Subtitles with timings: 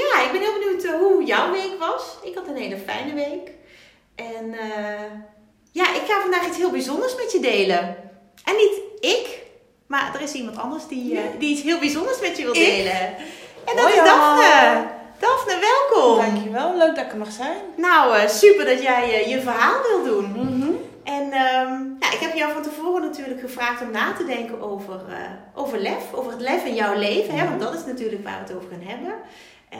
[0.00, 2.02] ja, ik ben heel benieuwd uh, hoe jouw week was.
[2.22, 3.50] Ik had een hele fijne week.
[4.14, 5.10] En uh,
[5.72, 7.96] ja, ik ga vandaag iets heel bijzonders met je delen.
[8.44, 9.42] En niet ik,
[9.86, 13.16] maar er is iemand anders die, uh, die iets heel bijzonders met je wil delen.
[13.64, 14.86] En dat Hoi, is Daphne.
[15.18, 16.24] Daphne, welkom.
[16.24, 17.56] Dankjewel, leuk dat ik er mag zijn.
[17.76, 20.30] Nou, uh, super dat jij je verhaal wil doen.
[20.30, 20.72] Mhm.
[21.04, 25.00] En um, nou, ik heb jou van tevoren natuurlijk gevraagd om na te denken over,
[25.54, 26.12] over lef.
[26.12, 27.34] Over het lef in jouw leven.
[27.34, 27.48] Hè?
[27.48, 29.14] Want dat is natuurlijk waar we het over gaan hebben.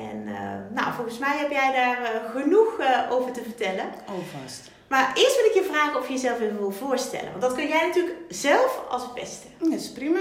[0.01, 0.25] En
[0.71, 3.85] nou, volgens mij heb jij daar genoeg over te vertellen.
[3.85, 4.71] Oh, vast.
[4.89, 7.31] Maar eerst wil ik je vragen of je jezelf even wil voorstellen.
[7.31, 9.47] Want dat kun jij natuurlijk zelf als het beste.
[9.59, 10.21] Dat is prima.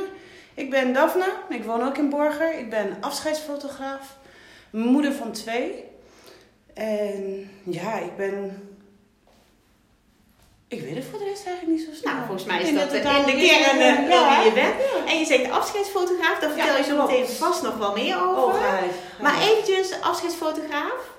[0.54, 2.58] Ik ben Daphne, ik woon ook in Borger.
[2.60, 4.18] Ik ben afscheidsfotograaf,
[4.70, 5.84] moeder van twee.
[6.74, 8.70] En ja, ik ben
[10.68, 12.14] ik weet het voor de rest eigenlijk niet zo snel.
[12.14, 14.42] Nou, volgens mij is dat in de kern uh, ja.
[14.42, 14.76] wie je bent.
[15.08, 17.12] En je zegt afscheidsfotograaf, daar vertel Ja, je zo klopt.
[17.12, 18.60] meteen vast nog wel meer over.
[18.60, 21.14] Oh, maar eventjes, afscheidsfotograaf.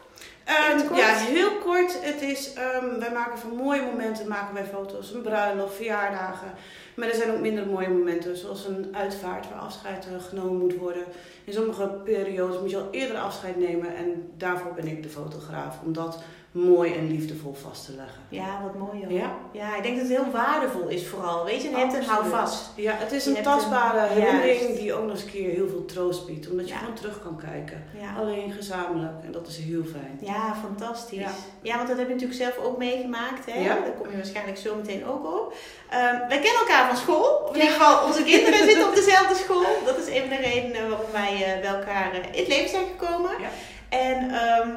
[0.44, 2.04] Ehm, ja, heel kort.
[2.04, 5.12] Het is, ehm, wij maken van mooie momenten maken wij foto's.
[5.12, 6.54] Een bruiloft, verjaardagen.
[6.94, 8.36] Maar er zijn ook minder mooie momenten.
[8.36, 11.04] Zoals een uitvaart waar afscheid eh, genomen moet worden.
[11.44, 13.96] In sommige periodes moet je al eerder afscheid nemen.
[13.96, 15.76] En daarvoor ben ik de fotograaf.
[15.84, 16.18] Om dat
[16.64, 18.20] mooi en liefdevol vast te leggen.
[18.28, 19.12] Ja, wat mooi hoor.
[19.12, 19.30] Ja.
[19.52, 21.44] Ja, ik denk dat het heel waardevol is vooral.
[21.44, 22.20] Weet je, en je hebt een Absoluut.
[22.32, 22.70] houvast.
[22.74, 25.84] Ja, het is een tastbare een- herinnering die ook nog eens een keer heel veel
[25.84, 26.50] troost biedt.
[26.50, 26.78] Omdat je Ja.
[26.78, 27.84] gewoon terug kan kijken.
[28.00, 28.20] Ja.
[28.20, 29.24] Alleen gezamenlijk.
[29.24, 30.18] En dat is heel fijn.
[30.20, 31.30] Ja, fantastisch.
[31.62, 31.76] Ja.
[31.76, 33.46] Want dat heb je natuurlijk zelf ook meegemaakt.
[33.52, 33.58] Hè?
[33.60, 33.66] Ja.
[33.74, 35.54] Daar kom je waarschijnlijk zo meteen ook op.
[35.90, 37.24] Ehm, wij kennen elkaar van school.
[37.44, 39.64] Of in ieder geval, onze kinderen zitten op dezelfde school.
[39.84, 42.68] Dat is een van de redenen waarom wij eh, bij elkaar eh, in het leven
[42.70, 43.30] zijn gekomen.
[43.40, 43.48] Ja.
[43.88, 44.70] En ehm,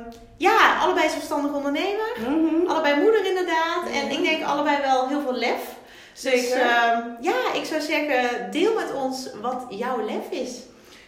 [0.48, 2.12] ja, allebei zelfstandig ondernemer.
[2.68, 3.84] Allebei moeder inderdaad.
[3.94, 4.12] En Mhm.
[4.16, 5.78] ik denk allebei wel heel veel lef.
[6.14, 6.40] Zeker.
[6.42, 10.52] Dus ehm, ja, ik zou zeggen, deel met ons wat jouw lef is.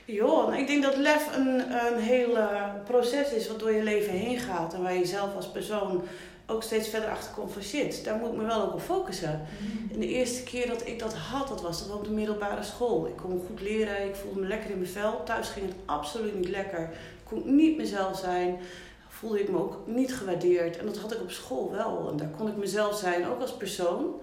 [0.06, 2.38] Ja, nou, ik denk dat lef een, een heel
[2.86, 4.74] proces is wat door je leven heen gaat.
[4.74, 6.03] En waar je zelf als persoon
[6.47, 9.47] ook steeds verder achter komt van shit, daar moet ik me wel ook op focussen.
[9.94, 13.06] En de eerste keer dat ik dat had, dat was dat op de middelbare school.
[13.08, 15.22] Ik kon goed leren, ik voelde me lekker in mijn vel.
[15.25, 16.81] Thuis ging het absoluut niet lekker.
[16.81, 18.59] Ik kon niet mezelf zijn.
[19.22, 20.78] Voelde ik me ook niet gewaardeerd.
[20.78, 22.08] En dat had ik op school wel.
[22.12, 24.16] En daar kon ik mezelf zijn, ook als persoon.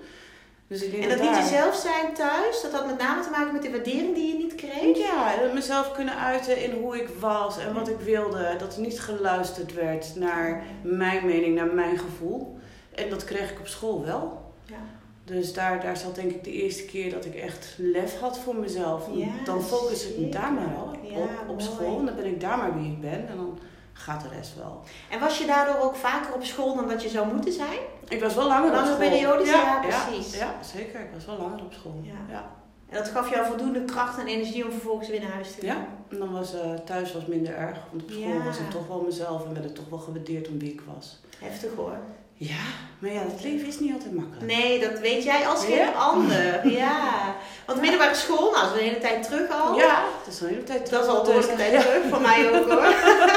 [0.67, 3.53] Dus ik denk En dat niet jezelf zijn thuis, dat had met name te maken
[3.53, 4.99] met de waardering die je niet kreeg.
[4.99, 8.55] Ja, mezelf kunnen uiten in hoe ik was en wat ik wilde.
[8.59, 12.59] Dat er niet geluisterd werd naar mijn mening, naar mijn gevoel.
[12.95, 14.53] En dat kreeg ik op school wel.
[14.65, 14.77] Ja.
[15.25, 18.57] Dus daar, daar zat denk ik de eerste keer dat ik echt lef had voor
[18.57, 19.09] mezelf.
[19.13, 21.99] Ja, dan focus ik me daar maar op, Ja, op, school.
[21.99, 23.29] En dan ben ik daar maar wie ik ben.
[23.29, 23.59] En dan
[23.99, 24.81] gaat de rest wel.
[25.11, 27.79] En was je daardoor ook vaker op school dan dat je zou moeten zijn?
[28.09, 28.97] Ik was wel langer op school.
[28.97, 30.37] periodes, ja, precies.
[30.39, 31.01] Ja, zeker.
[31.01, 32.01] Ik was wel langer op school.
[32.03, 32.13] Ja.
[32.29, 32.51] ja.
[32.89, 35.77] En dat gaf jou voldoende kracht en energie om vervolgens weer naar huis te gaan.
[35.77, 37.79] Ja, en dan was eh, thuis was minder erg.
[37.91, 38.45] Want op school Ja.
[38.45, 41.19] was ik toch wel mezelf en werd ik toch wel gewaardeerd om wie ik was.
[41.39, 41.97] Heftig hoor.
[42.41, 42.65] Ja,
[42.99, 44.43] maar ja, het leven is niet altijd makkelijk.
[44.47, 45.91] Nee, dat weet jij als geen Ja.
[45.93, 46.66] ander.
[46.82, 47.37] Ja.
[47.66, 49.76] Want middelbare school, nou, dat is een hele tijd terug al.
[49.76, 51.47] Ja, het is een hele tijd Dat is al terug.
[51.47, 52.82] door de tijd terug, voor mij ook hoor.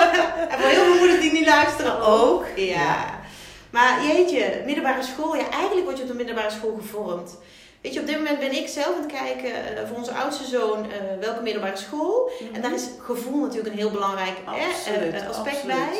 [0.51, 2.45] en voor heel veel moeders die niet luisteren ook.
[2.55, 3.19] Ja.
[3.69, 7.37] Maar jeetje, middelbare school, ja, eigenlijk word je op de middelbare school gevormd.
[7.81, 10.45] Weet je, op dit moment ben ik zelf aan het kijken eh, voor onze oudste
[10.45, 12.31] zoon eh, welke middelbare school.
[12.53, 15.15] En daar is gevoel natuurlijk een heel belangrijk hè, Mhm.
[15.15, 15.65] Eh, aspect absoluut.
[15.75, 15.99] bij.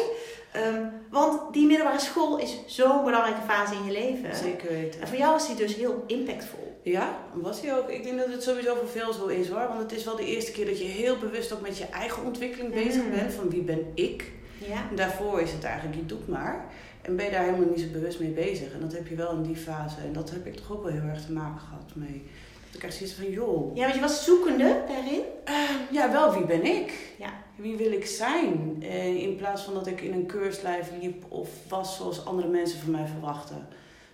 [0.52, 4.36] Ehm, want die middelbare school is zo'n belangrijke fase in je leven.
[4.36, 5.02] Zeker weten.
[5.02, 6.80] En voor jou is die dus heel impactvol.
[6.84, 7.90] Ja, was hij ook.
[7.90, 9.68] Ik denk dat het sowieso voor veel zo is hoor.
[9.68, 12.24] Want het is wel de eerste keer dat je heel bewust ook met je eigen
[12.26, 13.12] ontwikkeling bezig Mm.
[13.12, 13.34] bent.
[13.34, 14.32] Van wie ben ik?
[14.58, 14.86] Ja.
[14.90, 16.66] En daarvoor is het eigenlijk, je doet maar.
[17.02, 18.74] En ben je daar helemaal niet zo bewust mee bezig.
[18.74, 19.96] En dat heb je wel in die fase.
[20.06, 22.24] En dat heb ik toch ook wel heel erg te maken gehad mee.
[22.72, 23.76] Dat ik echt zoiets van, joh.
[23.76, 25.22] ja, want je was zoekende daarin.
[25.44, 25.54] eh,
[25.92, 26.94] ja, wel, wie ben ik?
[27.20, 27.30] Ja.
[27.56, 28.78] Wie wil ik zijn?
[28.82, 32.80] Eh, in plaats van dat ik in een keurslijf liep of was zoals andere mensen
[32.80, 33.68] van mij verwachten.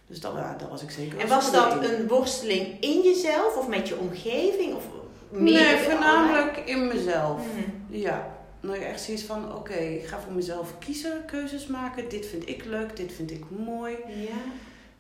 [0.08, 1.20] Dus dat, ja, dat was ik zeker.
[1.20, 1.90] En was dat in.
[1.94, 4.76] een worsteling in jezelf of met je omgeving?
[4.76, 4.84] Of
[5.30, 7.42] meer Nee, voornamelijk in mezelf.
[7.42, 7.98] Mhm.
[7.98, 8.36] Ja.
[8.60, 12.10] Nou, echt zoiets van, oké, ik ga voor mezelf kiezen, keuzes maken.
[12.10, 13.96] Dit vind ik leuk, dit vind ik mooi.
[14.08, 14.38] Ja.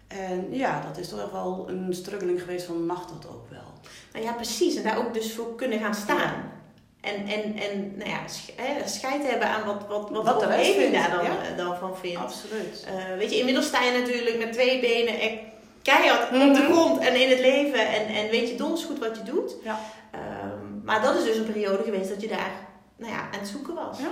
[0.07, 3.59] En ja, dat is toch echt wel een struggeling geweest van, mag dat ook wel?
[4.13, 4.75] Nou ja, precies.
[4.75, 6.51] En daar ook dus voor kunnen gaan staan.
[7.01, 8.19] En, en, en nou ja,
[8.85, 11.29] scheid hebben aan wat, wat, wat, Wat de omgeving daar dan, ja.
[11.51, 12.17] eh, dan van vindt.
[12.19, 12.85] Absoluut.
[12.87, 15.39] Eh, weet je, inmiddels sta je natuurlijk met twee benen
[15.81, 16.71] keihard op de Mhm.
[16.71, 17.87] grond en in het leven.
[17.87, 19.55] En, en weet je donders goed wat je doet.
[19.63, 19.79] Ja.
[20.11, 22.51] Ehm, maar dat is dus een periode geweest dat je daar
[22.97, 23.99] nou ja, aan het zoeken was.
[23.99, 24.09] Ja.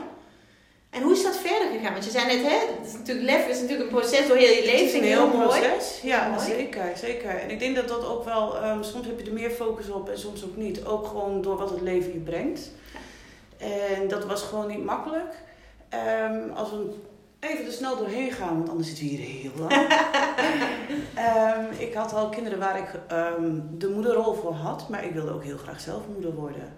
[0.95, 1.91] En hoe is dat verder gegaan?
[1.93, 4.53] Want je zei net, hè, het is natuurlijk, lef is natuurlijk een proces door heel
[4.55, 4.85] je leven.
[4.85, 5.59] Het is een heel mooi.
[5.59, 5.99] proces.
[6.03, 6.41] Ja, Mooi.
[6.45, 7.29] zeker, zeker.
[7.29, 10.09] En ik denk dat dat ook wel, ehm, soms heb je er meer focus op
[10.09, 10.85] en soms ook niet.
[10.85, 12.71] Ook gewoon door wat het leven je brengt.
[13.57, 15.33] En dat was gewoon niet makkelijk.
[15.89, 16.93] Ehm, als we
[17.39, 19.73] even er snel doorheen gaan, want anders zitten we hier heel lang.
[21.15, 22.87] Ehm, ik had al kinderen waar ik
[23.77, 26.73] de moederrol voor had, maar ik wilde ook heel graag zelf moeder worden.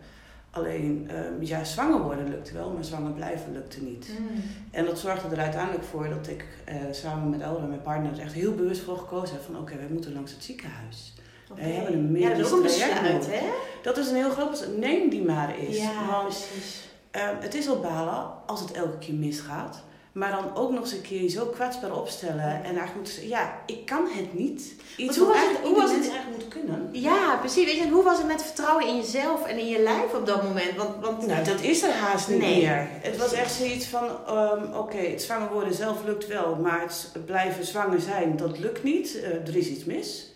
[0.58, 4.08] Alleen, ehm, ja, zwanger worden lukte wel, maar zwanger blijven lukte niet.
[4.20, 4.42] Mm.
[4.72, 8.20] En dat zorgde er uiteindelijk voor dat ik eh, samen met Elra, mijn partner, er
[8.20, 11.14] echt heel bewust voor gekozen heb van oké, wij moeten langs het ziekenhuis.
[11.56, 13.48] Wij hebben een Ja, dat is medisch ook een besluit, hè?
[13.84, 14.78] Dat is een heel groot besluit.
[14.78, 15.78] Neem die maar eens.
[15.78, 16.90] Ja, Want precies.
[17.12, 19.84] ehm, het is al balen als het elke keer misgaat.
[20.18, 22.44] Maar dan ook nog eens een keer je zo kwetsbaar opstellen.
[22.46, 24.74] En eigenlijk moeten zeggen, ja, ik kan het niet.
[24.98, 26.90] Iets hoe was het- eigenlijk hoe was het- eigenlijk moet kunnen.
[26.92, 27.66] Ja, precies.
[27.66, 30.26] Weet je, en hoe was het met vertrouwen in jezelf en in je lijf op
[30.26, 30.76] dat moment?
[30.76, 32.58] Want, want Nou, dat is er haast niet Nee.
[32.62, 32.88] meer.
[33.02, 37.26] Het was echt zoiets van, ehm, oké, het zwanger worden zelf lukt wel, maar het
[37.26, 39.20] blijven zwanger zijn, dat lukt niet.
[39.22, 40.32] Eh, er is iets mis.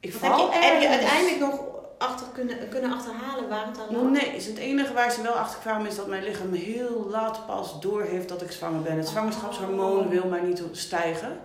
[0.00, 1.02] Ik heb, val je, heb je ergens.
[1.10, 1.60] uiteindelijk nog
[2.02, 4.02] achter kunnen, kunnen achterhalen waar het aan lag?
[4.22, 7.46] Nee, is het enige waar ze wel achter kwamen is dat mijn lichaam heel laat
[7.46, 8.96] pas doorheeft dat ik zwanger ben.
[8.96, 11.38] Het zwangerschapshormoon wil maar niet stijgen.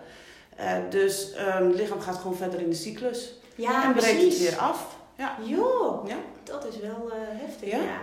[0.56, 3.34] Eh, dus ehm, het lichaam gaat gewoon verder in de cyclus.
[3.56, 4.50] Ja, en breekt het precies.
[4.50, 4.96] weer af.
[5.16, 5.36] Ja.
[5.44, 6.16] Joh, Ja.
[6.44, 7.78] dat is wel eh, heftig, Ja.
[7.78, 8.00] ja.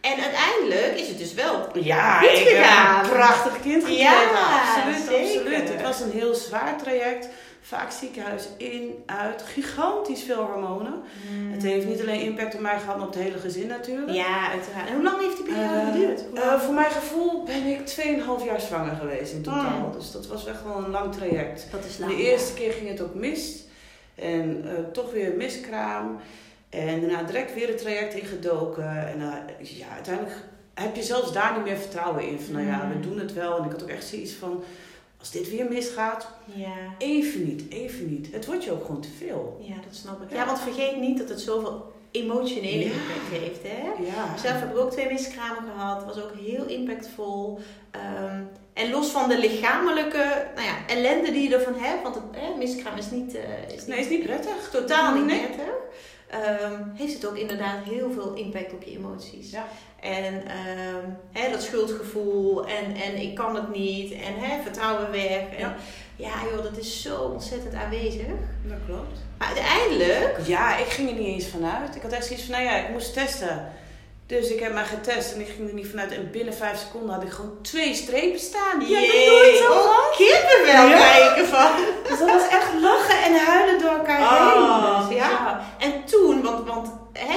[0.00, 4.02] En uiteindelijk is het dus wel Ja, Goed ik heb een prachtig kind gekregen.
[4.04, 5.36] Ja, absoluut, zeker.
[5.38, 5.68] absoluut.
[5.68, 7.28] Het was een heel zwaar traject.
[7.64, 9.42] Vaak ziekenhuis in, uit.
[9.42, 10.92] Gigantisch veel hormonen.
[11.52, 14.10] Het heeft niet alleen impact op mij gehad, maar op het hele gezin natuurlijk.
[14.12, 14.88] Ja, uiteraard.
[14.88, 16.22] En hoe lang heeft die periode Eh, geduurd?
[16.34, 19.86] Eh, voor mijn gevoel ben ik 2,5 jaar zwanger geweest in totaal.
[19.86, 19.92] Mm.
[19.92, 21.66] Dus dat was echt wel een lang traject.
[21.70, 23.64] dat is De eerste keer ging het ook mis.
[24.14, 26.18] En eh, toch weer miskraam.
[26.70, 29.08] En daarna direct weer het traject ingedoken.
[29.08, 29.18] En
[29.58, 30.36] ja, uiteindelijk
[30.74, 32.40] heb je zelfs daar niet meer vertrouwen in.
[32.40, 33.02] Van nou ja, we Mm.
[33.02, 33.58] doen het wel.
[33.58, 34.62] En ik had ook echt zoiets van,
[35.22, 36.74] als dit weer misgaat, Ja.
[36.98, 38.28] even niet, even niet.
[38.32, 39.58] Het wordt je ook gewoon te veel.
[39.60, 40.30] ja, dat snap ik.
[40.30, 40.36] Ja.
[40.36, 42.90] Ja, want vergeet niet dat het zoveel emotionele Ja.
[42.90, 44.04] impact heeft, hè?
[44.04, 44.36] Ja.
[44.36, 46.04] Zelf heb ik ook twee miskramen gehad.
[46.04, 47.58] Was ook heel impactvol.
[47.90, 48.40] Ehm,
[48.72, 52.02] en los van de lichamelijke nou ja, ellende die je ervan hebt.
[52.02, 54.70] Want het eh, miskraam is niet, eh, is Nee, is niet prettig.
[54.72, 55.40] totaal niet Nee.
[55.40, 55.70] prettig.
[56.28, 59.50] ehm, heeft het ook inderdaad heel veel impact op je emoties.
[59.50, 59.66] Ja.
[60.02, 60.42] En
[61.34, 65.40] ehm, dat schuldgevoel en, en ik kan het niet en vertrouwen weg.
[65.56, 65.74] En, ja.
[66.16, 66.32] Ja.
[66.50, 68.26] joh, dat is zo ontzettend aanwezig.
[68.62, 69.18] Dat klopt.
[69.38, 71.96] Maar uiteindelijk, Ja, ik ging er niet eens vanuit.
[71.96, 73.72] Ik had echt zoiets van, nou ja, ik moest testen.
[74.26, 76.12] Dus ik heb maar getest en ik ging er niet vanuit.
[76.12, 78.78] En binnen vijf seconden had ik gewoon twee strepen staan.
[78.78, 80.96] Die heb ik nog nooit zo oh, kippenvel Ja.
[80.96, 81.70] krijg ik ervan.
[82.08, 84.62] Dus dat was echt lachen en huilen door elkaar heen.
[84.62, 85.60] Oh, Dus ja.
[85.78, 86.88] En toen, want, want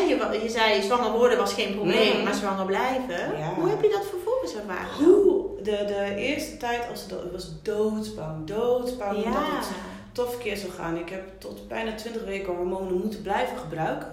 [0.07, 3.37] je, je zei zwanger worden was geen probleem, maar zwanger blijven.
[3.37, 3.53] Ja.
[3.53, 5.05] Hoe heb je dat vervolgens ervaren?
[5.05, 5.45] Hoe?
[5.63, 9.67] De, de eerste tijd als was doodsbang, doodsbang dat het
[10.11, 10.97] toch verkeerd zou gaan.
[10.97, 14.07] Ik heb tot bijna 20 weken hormonen moeten blijven gebruiken.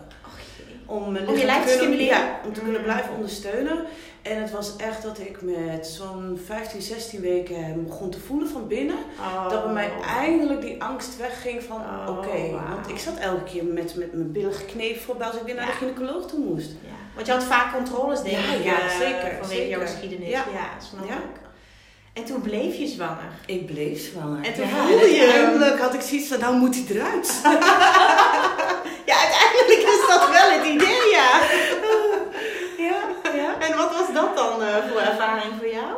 [0.92, 2.04] Om, mijn Om je lijf te kunnen-?
[2.04, 2.86] Ja, om te kunnen Mm.
[2.86, 3.84] blijven ondersteunen.
[4.22, 8.66] En het was echt dat ik met zo'n 15, 16 weken begon te voelen van
[8.66, 8.96] binnen.
[9.20, 9.48] Oh.
[9.50, 9.90] Dat bij mij
[10.20, 12.50] eindelijk die angst wegging van Oh, oké.
[12.50, 15.64] Want ik zat elke keer met, met mijn billen geknepen voordat als ik weer naar
[15.64, 15.70] Ja.
[15.70, 16.70] de gynaecoloog toe moest.
[16.70, 16.90] Ja.
[17.14, 18.64] Want je had vaak controles, denk ik.
[18.64, 20.28] ja, eh, zeker, Vanwege jouw geschiedenis.
[20.28, 20.44] Ja.
[20.90, 21.40] Snap ik.
[22.12, 23.30] En toen bleef je zwanger.
[23.46, 24.44] Ik bleef zwanger.
[24.44, 25.30] En toen voelde je hem.
[25.30, 27.40] Uiteindelijk had ik zoiets van, nou moet hij eruit.
[29.06, 31.40] Ja, uiteindelijk is dat wel het idee, ja.
[32.78, 32.98] ja,
[33.34, 33.66] ja.
[33.68, 35.96] En wat was dat dan eh, voor ervaring voor jou?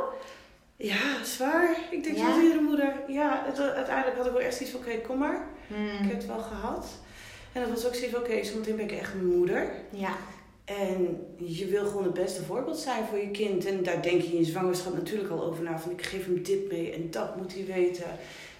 [0.85, 1.77] Ja, zwaar.
[1.91, 2.25] Ik denk Ja?
[2.25, 2.93] zoals iedere moeder.
[3.09, 5.47] Ja, het, uiteindelijk had ik wel echt zoiets van, oké, kom maar.
[5.67, 5.87] Hmm.
[5.87, 6.87] Ik heb het wel gehad.
[7.53, 9.71] En dat was ook zoiets van, oké, zometeen ben ik echt een moeder.
[9.91, 10.13] Ja.
[10.65, 13.65] En je wil gewoon het beste voorbeeld zijn voor je kind.
[13.67, 15.79] En daar denk je in je zwangerschap natuurlijk al over na.
[15.79, 18.05] Van ik geef hem dit mee en dat moet hij weten.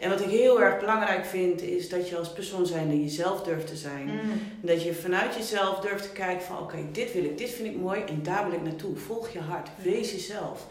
[0.01, 3.67] En wat ik heel erg belangrijk vind, is dat je als persoon zijnde jezelf durft
[3.67, 4.09] te zijn.
[4.09, 4.21] Hmm.
[4.31, 7.69] En Dat je vanuit jezelf durft te kijken van oké, dit wil ik, dit vind
[7.69, 8.97] ik mooi en daar wil ik naartoe.
[8.97, 10.67] Volg je hart, wees jezelf.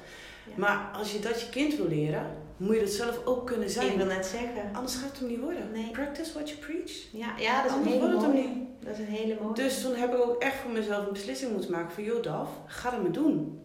[0.55, 2.25] Maar als je dat je kind wil leren,
[2.57, 3.97] moet je dat zelf ook kunnen Ik zijn.
[3.97, 4.69] wil net zeggen.
[4.73, 5.71] Anders gaat het hem niet worden.
[5.71, 5.91] Nee.
[5.91, 6.91] Practice what you preach.
[7.11, 8.47] Ja, ja dat is een Anders hele wordt het hem mooie.
[8.47, 8.67] niet.
[8.79, 9.53] Dat is een hele mooie.
[9.53, 12.49] Dus toen heb ik ook echt voor mezelf een beslissing moeten maken van joh Daf,
[12.67, 13.61] ga er maar doen.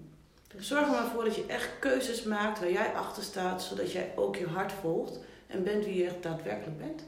[0.58, 4.12] Zorg er maar voor dat je echt keuzes maakt waar jij achter staat, zodat jij
[4.16, 7.02] ook je hart volgt en bent wie je echt daadwerkelijk bent.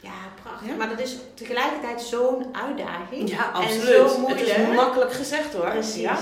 [0.00, 0.10] Ja,
[0.42, 0.76] prachtig.
[0.76, 3.28] Maar dat is tegelijkertijd zo'n uitdaging.
[3.30, 3.82] Ja, absoluut.
[3.82, 4.72] En zo Het is moeilijk.
[4.74, 5.70] makkelijk gezegd hoor.
[5.70, 6.00] Precies.
[6.00, 6.18] Ja,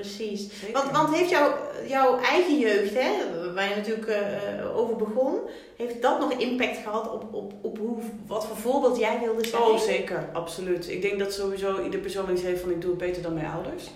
[0.00, 0.60] Precies.
[0.60, 0.72] zeker.
[0.72, 1.54] Want, want heeft jouw,
[1.86, 3.10] jouw eigen jeugd, hè,
[3.54, 5.38] waar je natuurlijk eh, over begon,
[5.76, 9.62] heeft dat nog impact gehad op, op, op hoe, wat voor voorbeeld jij wilde zijn?
[9.62, 10.88] Oh, zeker, absoluut.
[10.88, 13.46] Ik denk dat sowieso ieder persoon iets heeft van ik doe het beter dan mijn
[13.46, 13.90] ouders.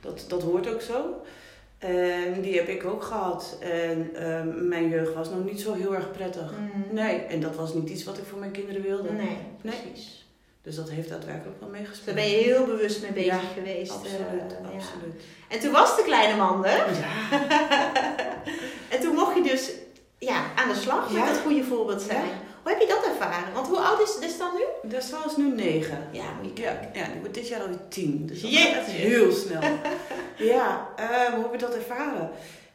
[0.00, 1.22] Dat, dat hoort ook zo.
[1.78, 3.56] En die heb ik ook gehad.
[3.60, 6.52] En ehm, mijn jeugd was nog niet zo heel erg prettig.
[6.58, 6.94] Mm.
[6.94, 9.12] Nee, en dat was niet iets wat ik voor mijn kinderen wilde.
[9.12, 9.74] Nee, Nee.
[10.64, 12.16] Dus dat heeft daadwerkelijk wel meegespeeld.
[12.16, 13.92] Daar ben je heel bewust mee bezig Ja, geweest.
[13.92, 14.76] Absoluut, eh, ja.
[14.76, 15.22] absoluut.
[15.48, 16.86] En toen was de kleine man er.
[16.94, 17.12] Ja.
[18.88, 19.70] En toen mocht je dus
[20.18, 22.24] ja, aan de slag met dat goede voorbeeld zijn.
[22.62, 23.52] Hoe heb je dat ervaren?
[23.52, 24.90] Want hoe oud is het dan nu?
[24.90, 26.08] Dat is trouwens nu negen.
[26.10, 28.26] Ja, moet je Ja, ja, die wordt dit jaar alweer tien.
[28.26, 29.60] Dus dat gaat heel snel.
[30.54, 32.30] ja, ehm, hoe heb je dat ervaren?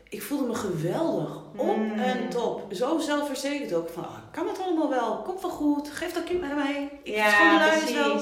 [0.10, 1.30] Ik voelde me geweldig.
[1.56, 2.00] Op Mm.
[2.00, 2.62] en top.
[2.74, 3.90] Zo zelfverzekerd ook.
[3.90, 5.22] Van, ah, ik kan het allemaal wel.
[5.26, 5.90] Komt wel goed.
[5.94, 6.90] Geef dat kind maar mee.
[7.04, 8.20] Ik de luiers wel.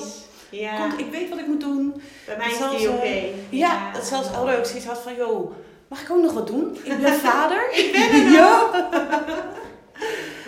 [0.59, 2.01] Ja, Komt, ik weet wat ik moet doen.
[2.25, 3.01] bij mij is die oké.
[3.01, 4.39] eh, Ja, dat zelfs mooi.
[4.47, 5.51] Elro ook zoiets had van, joh,
[5.87, 6.77] mag ik ook nog wat doen?
[6.83, 7.69] Ik ben vader.
[7.71, 8.69] Ik ben er Ja.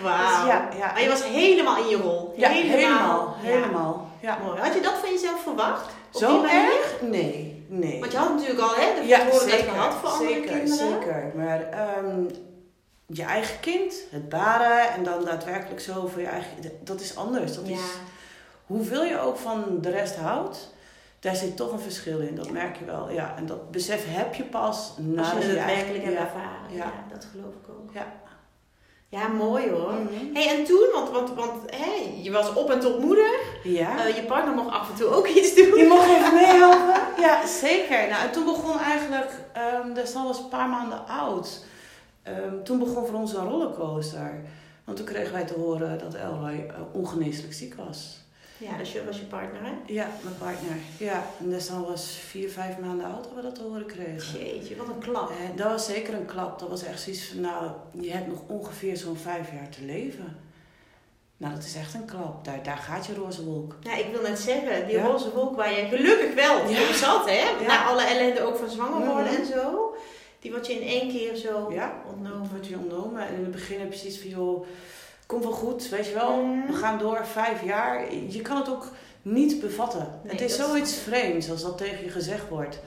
[0.02, 0.18] Wauw.
[0.18, 0.92] Dus ja, ja.
[0.92, 2.34] Maar je was helemaal in je rol.
[2.38, 3.36] Ja, helemaal.
[3.44, 3.50] Ja.
[3.50, 4.10] Helemaal.
[4.22, 4.38] Ja.
[4.46, 4.60] Mooi.
[4.60, 5.86] Had je dat van jezelf verwacht?
[6.12, 6.96] Op Zo erg?
[7.02, 8.00] Nee, nee.
[8.00, 10.92] Want je had natuurlijk al hè, de Ja, zeker, gehad voor andere zeker, kinderen.
[11.02, 12.24] Zeker, maar ehm,
[13.06, 16.50] je eigen kind, het baren en dan daadwerkelijk zo voor je eigen...
[16.84, 17.56] Dat is anders.
[17.56, 17.74] Dat Ja.
[17.74, 17.82] is,
[18.66, 20.74] hoeveel je ook van de rest houdt,
[21.20, 22.36] daar zit toch een verschil in.
[22.36, 23.10] Dat merk je wel.
[23.12, 26.74] Ja, en dat besef heb je pas na Als je het werkelijk hebt ervaren.
[26.76, 26.94] Ja.
[27.12, 27.90] Dat geloof ik ook.
[27.94, 28.14] Ja.
[29.08, 29.94] Ja, mooi hoor.
[29.94, 30.34] Mhm.
[30.34, 33.40] hey, en toen, want, want, want hè, je was op en top moeder.
[33.64, 34.06] Ja.
[34.06, 35.74] Eh, je partner mocht af en toe ook iets doen.
[35.74, 36.98] Die mocht even meehelpen.
[37.26, 38.08] Ja, zeker.
[38.10, 39.32] Nou, en toen begon eigenlijk,
[39.94, 41.64] de Stan was een paar maanden oud.
[42.24, 44.42] Ehm, toen begon voor ons een rollercoaster.
[44.84, 48.18] Want toen kregen wij te horen dat Elroy eh, ongeneeslijk ziek was.
[48.58, 49.72] Ja, dus je was je partner, hè?
[49.86, 50.76] Ja, mijn partner.
[50.98, 54.40] Ja, en Destan was vier, vijf maanden oud dat we dat te horen kregen.
[54.40, 55.30] Jeetje, wat een klap.
[55.30, 56.60] En dat was zeker een klap.
[56.60, 60.38] Dat was echt zoiets van, nou, je hebt nog ongeveer zo'n vijf jaar te leven.
[61.40, 62.46] Nou, dat is echt een klap.
[62.46, 63.76] Daar, daar gaat je roze wolk.
[63.82, 65.06] Ja, ik wil net zeggen, die Ja.
[65.06, 66.82] roze wolk waar je gelukkig wel Ja.
[66.82, 67.50] op zat, hè?
[67.62, 67.68] Ja.
[67.68, 69.42] Na alle ellende ook van zwanger worden Mhm.
[69.42, 69.96] en zo.
[70.40, 71.94] Die wordt je in één keer zo Ja.
[72.14, 72.50] Ontnomen.
[72.50, 73.28] wordt je ontnomen.
[73.28, 74.66] En in het begin heb je zoiets van, joh,
[75.26, 76.36] komt wel goed, weet je wel.
[76.46, 76.68] Mhm.
[76.68, 78.14] We gaan door, vijf jaar.
[78.16, 78.88] Je kan het ook
[79.22, 80.20] niet bevatten.
[80.24, 82.80] Nee, het is zoiets vreemds als dat tegen je gezegd wordt.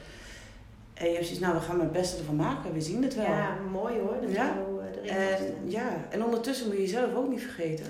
[0.95, 2.73] En je hebt zoiets, nou, we gaan het beste ervan maken.
[2.73, 3.25] We zien het wel.
[3.25, 4.17] Ja, mooi hoor.
[4.21, 4.55] Dat Ja.
[4.55, 7.87] zo eh, En, ja, en ondertussen moet je jezelf ook niet vergeten.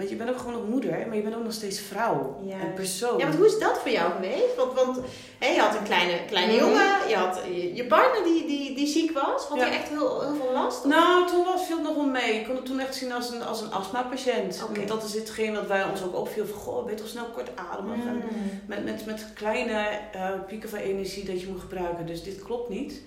[0.00, 2.36] Want je bent ook gewoon nog moeder, maar je bent ook nog steeds vrouw.
[2.50, 3.18] En persoon.
[3.18, 4.56] Ja, want hoe is dat voor jou geweest?
[4.56, 4.98] Want, want
[5.38, 6.60] hè, je had een kleine, kleine Mhm.
[6.64, 9.44] jongen, je had je, je partner die, die, die ziek was.
[9.44, 9.64] Had Ja.
[9.66, 10.78] hij echt heel, heel veel last?
[10.84, 12.34] Of- Nou, toen was, viel het nog wel mee.
[12.40, 14.60] Ik kon het toen echt zien als een, als een astma-patiënt.
[14.60, 16.46] Want Dat is hetgeen wat wij ons ook opviel.
[16.46, 18.04] Van, goh, ben je toch snel kort ademig?
[18.06, 18.60] En Mm.
[18.66, 22.06] met, met, met kleine eh, pieken van energie dat je moet gebruiken.
[22.06, 23.02] Dus dit klopt niet.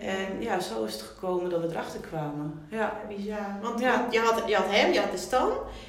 [0.00, 2.66] Ja, En ja, zo is het gekomen dat we erachter kwamen.
[2.70, 2.76] Ja.
[2.78, 3.58] Ja, bizar.
[3.62, 3.98] Want, Ja.
[4.00, 5.48] want je, had, je had hem, je had de stam.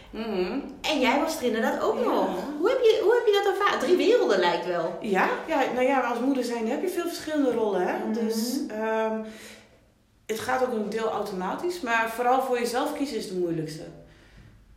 [0.10, 0.60] Mhm.
[0.82, 2.04] En jij was er inderdaad ook Ja.
[2.06, 2.28] nog.
[2.60, 3.80] Hoe heb, je, hoe heb je dat ervaren?
[3.80, 4.98] Drie werelden lijkt wel.
[5.02, 7.88] Ja, ja, nou ja, als moeder zijn heb je veel verschillende rollen.
[7.88, 7.98] Hè?
[7.98, 8.14] Mhm.
[8.26, 9.20] Dus ehm,
[10.26, 11.82] het gaat ook een deel automatisch.
[11.82, 13.84] Maar vooral voor jezelf kiezen is de moeilijkste.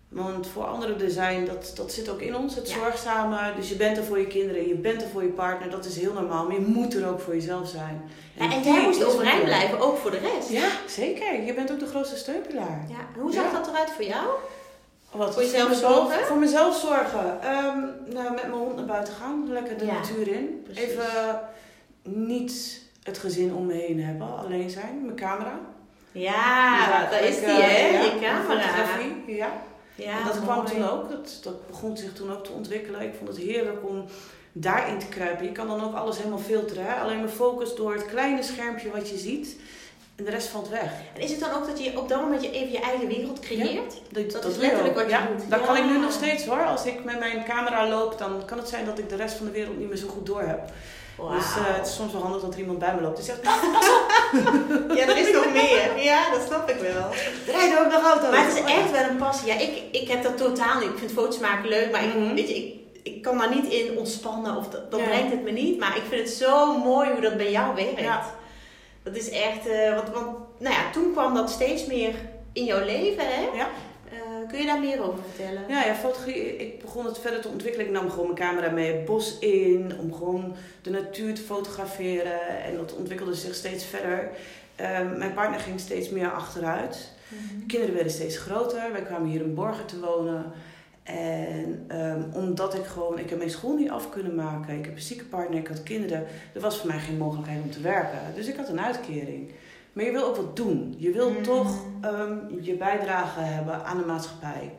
[0.09, 2.75] Want voor anderen er zijn, dat, dat zit ook in ons, het Ja.
[2.79, 3.39] zorgzame.
[3.57, 5.71] Dus je bent er voor je kinderen, je bent er voor je partner.
[5.71, 8.03] Dat is heel normaal, maar je moet er ook voor jezelf zijn.
[8.35, 10.49] Ja, en jij moest overeind blijven, ook voor de rest.
[10.49, 11.43] Ja, zeker.
[11.43, 12.85] Je bent ook de grootste steunpilaar.
[12.89, 14.27] Ja, en Hoe zag dat eruit voor jou?
[15.13, 16.27] Wat, Voor jezelf zorgen?
[16.27, 17.43] Voor mezelf zorgen.
[17.43, 17.79] Ehm,
[18.15, 19.53] nou, met mijn hond naar buiten gaan.
[19.53, 20.63] Lekker de Ja, natuur in.
[20.65, 20.83] precies.
[20.83, 21.41] Even
[22.03, 24.37] niet het gezin om me heen hebben.
[24.39, 25.05] Alleen zijn.
[25.05, 25.59] Mijn camera.
[26.13, 28.43] Ja, daar is die hè, ja, je camera.
[28.61, 29.53] Fotografie, ja.
[29.95, 31.09] Ja, en dat kwam toen ook.
[31.11, 33.01] Dat, dat begon zich toen ook te ontwikkelen.
[33.01, 34.05] Ik vond het heerlijk om
[34.53, 35.45] daarin te kruipen.
[35.45, 36.85] Je kan dan ook alles helemaal filteren.
[36.87, 36.95] Hè?
[36.95, 39.57] Alleen maar focus door het kleine schermpje wat je ziet.
[40.17, 40.91] En de rest valt weg.
[41.15, 43.41] En is het dan ook dat je op dat moment je even je eigen wereld
[43.41, 43.95] creëert?
[44.11, 45.51] Dat, Dat is letterlijk wat je ja, doet.
[45.51, 45.67] Dat Ja.
[45.67, 46.65] kan ik nu nog steeds hoor.
[46.65, 49.47] Als ik met mijn camera loop, dan kan het zijn dat ik de rest van
[49.47, 50.61] de wereld niet meer zo goed door heb.
[51.31, 53.41] Dus eh, het is soms wel handig dat er iemand bij me loopt die zegt,
[54.99, 56.03] Ja, er is nog meer.
[56.03, 57.11] Ja, dat snap ik wel.
[57.47, 58.31] er rijden ook nog auto's.
[58.31, 59.47] Maar het is echt wel een passie.
[59.49, 60.89] Ja, ik, ik heb dat totaal niet.
[60.89, 62.35] Ik vind foto's maken leuk, maar ik, Mhm.
[62.35, 65.79] weet je, ik, ik kan daar niet in ontspannen of dat, brengt het me niet.
[65.79, 68.01] Maar ik vind het zo mooi hoe dat bij jou werkt.
[68.01, 68.23] Ja.
[69.03, 72.15] Dat is echt, eh, want, want nou ja, toen kwam dat steeds meer
[72.53, 73.41] in jouw leven, hè?
[73.57, 73.69] Ja.
[74.13, 75.63] Eh, kun je daar meer over vertellen?
[75.69, 76.57] Ja, ja, fotografie.
[76.57, 77.87] Ik begon het verder te ontwikkelen.
[77.87, 82.63] Ik nam gewoon mijn camera mee het bos in om gewoon de natuur te fotograferen.
[82.65, 84.31] En dat ontwikkelde zich steeds verder.
[84.77, 87.11] Ehm, mijn partner ging steeds meer achteruit.
[87.59, 88.93] De kinderen werden steeds groter.
[88.93, 90.53] Wij kwamen hier in Borgen te wonen.
[91.03, 94.79] En ehm, omdat ik gewoon, ik heb mijn school niet af kunnen maken.
[94.79, 96.27] Ik heb een zieke partner, ik had kinderen.
[96.55, 98.19] Er was voor mij geen mogelijkheid om te werken.
[98.35, 99.51] Dus ik had een uitkering.
[99.93, 100.95] Maar je wil ook wat doen.
[100.99, 101.43] Je wil Mm.
[101.43, 104.71] toch ehm, je bijdrage hebben aan de maatschappij.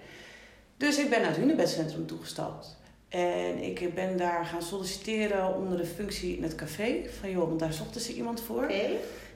[0.78, 2.78] Dus ik ben naar het Hunebedcentrum toegestapt.
[3.10, 6.96] En ik ben daar gaan solliciteren onder de functie in het café.
[7.20, 8.72] Van joh, want daar zochten ze iemand voor.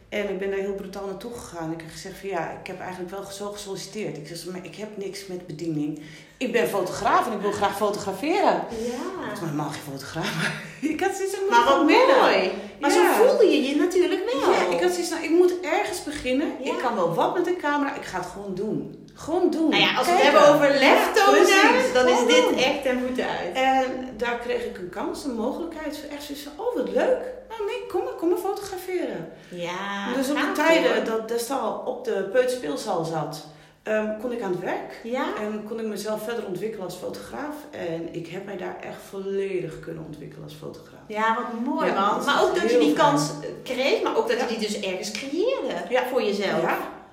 [0.09, 1.71] En ik ben daar heel brutaal naartoe gegaan.
[1.71, 4.17] Ik heb gezegd van ja, ik heb eigenlijk wel zo gesolliciteerd.
[4.17, 6.01] Ik zeg, maar ik heb niks met bediening.
[6.37, 8.55] Ik ben fotograaf en ik wil graag fotograferen.
[8.69, 9.29] Ik Ja.
[9.29, 12.51] was helemaal geen fotograaf, ik had zoiets Maar wat mooi.
[12.79, 13.15] Maar Ja.
[13.17, 14.51] zo voelde je je natuurlijk wel.
[14.51, 16.47] Ja, ik had zoiets van, ik moet ergens beginnen.
[16.63, 16.71] Ja.
[16.73, 19.06] Ik kan wel wat met de camera, ik ga het gewoon doen.
[19.17, 19.69] Gewoon doen.
[19.69, 21.93] Nou ja, als we het hebben over lef Ja, tonen, precies.
[21.93, 23.53] dan is dit echt ten voeten uit.
[23.53, 26.03] En daar kreeg ik een kans, een mogelijkheid.
[26.11, 27.17] Echt zoiets van, oh wat leuk.
[27.49, 29.29] Nou nee, kom maar, kom maar fotograferen.
[29.49, 30.13] Ja.
[30.15, 33.45] dus op de tijden dat de stal op de peuterspeelzaal zat,
[33.83, 34.99] ehm, kon ik aan het werk.
[35.03, 35.25] Ja.
[35.41, 37.55] En kon ik mezelf verder ontwikkelen als fotograaf.
[37.71, 41.01] En ik heb mij daar echt volledig kunnen ontwikkelen als fotograaf.
[41.07, 42.25] Ja, wat mooi Ja, man.
[42.25, 43.29] Maar ook dat je die kans
[43.63, 44.43] kreeg, maar ook dat Ja.
[44.47, 46.03] je die dus ergens creëerde Ja.
[46.11, 46.61] voor jezelf.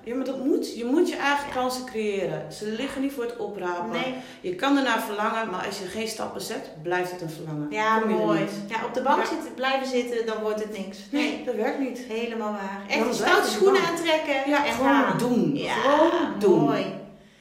[0.05, 0.75] Ja, maar dat moet.
[0.75, 1.53] Je moet je eigen Ja.
[1.53, 2.53] kansen creëren.
[2.53, 3.89] Ze liggen niet voor het oprapen.
[3.89, 4.13] Nee.
[4.41, 7.67] Je kan ernaar verlangen, maar als je geen stappen zet, blijft het een verlangen.
[7.69, 8.39] Ja, Kom mooi.
[8.67, 9.27] Ja, op de bank Ja.
[9.29, 10.97] zitten, blijven zitten, dan wordt het niks.
[11.09, 11.99] Nee, Nee, dat werkt niet.
[12.07, 12.81] helemaal waar.
[12.87, 15.17] Echt stoute schoenen aantrekken Ja, en gewoon gaan.
[15.17, 15.55] doen.
[15.55, 16.59] Ja, Gewoon doen.
[16.59, 16.85] mooi.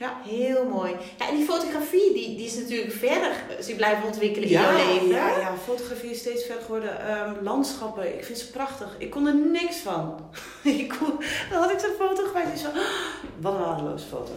[0.05, 0.17] Ja.
[0.25, 0.93] Heel mooi.
[1.19, 4.93] Ja, en die fotografie, die, die is natuurlijk verder zich blijven ontwikkelen Ja, in jouw
[4.95, 5.09] leven.
[5.09, 7.09] ja, ja, fotografie is steeds verder geworden.
[7.09, 8.95] Ehm, landschappen, ik vind ze prachtig.
[8.99, 10.21] Ik kon er niks van.
[10.83, 11.13] ik kon,
[11.51, 12.75] dan had ik zo'n foto gemaakt en zo, "Ah,
[13.41, 14.33] wat een waardeloze foto.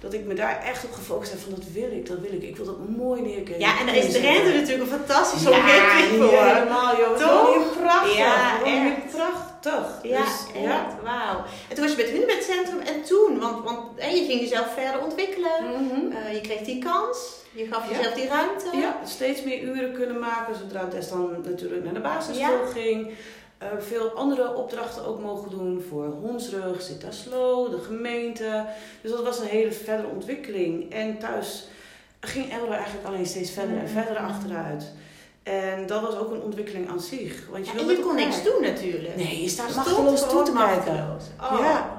[0.00, 2.42] Dat ik me daar echt op gefocust heb van dat wil ik, dat wil ik.
[2.42, 3.58] Ik wil dat mooi neerkijken.
[3.60, 6.44] Ja, en daar is Drenthe natuurlijk een fantastische ja, omgeving voor.
[6.44, 7.08] helemaal joh.
[7.08, 7.54] Het Toch?
[7.54, 8.16] hier prachtig.
[8.16, 8.66] Ja, Het
[9.04, 9.16] echt.
[9.16, 9.98] prachtig.
[10.02, 10.98] Ja, Dus, ja.
[11.02, 11.44] Wauw.
[11.68, 14.74] En toen was je bij het Hunebedcentrum en toen, want, want hè, je ging jezelf
[14.74, 15.62] verder ontwikkelen.
[15.62, 16.12] Mhm.
[16.16, 17.18] Eh, je kreeg die kans.
[17.52, 17.96] Je gaf Ja.
[17.96, 18.76] jezelf die ruimte.
[18.76, 23.10] Ja, steeds meer uren kunnen maken zodra Tess dan natuurlijk naar de basisschool ging.
[23.58, 28.64] Eh, veel andere opdrachten ook mogen doen voor Honsrug, Sint-Aslo, de gemeente.
[29.02, 30.92] Dus dat was een hele verdere ontwikkeling.
[30.92, 31.68] En thuis
[32.20, 33.92] ging Elro eigenlijk alleen steeds verder en Mhm.
[33.92, 34.92] verder achteruit.
[35.42, 37.46] En dat was ook een ontwikkeling aan zich.
[37.50, 39.16] Want je, Ja, wil en je met kon niks doen natuurlijk.
[39.16, 40.94] Nee, je staat machteloos toe te kijken.
[40.94, 41.22] machteloos.
[41.52, 41.58] Oh.
[41.58, 41.96] Ja.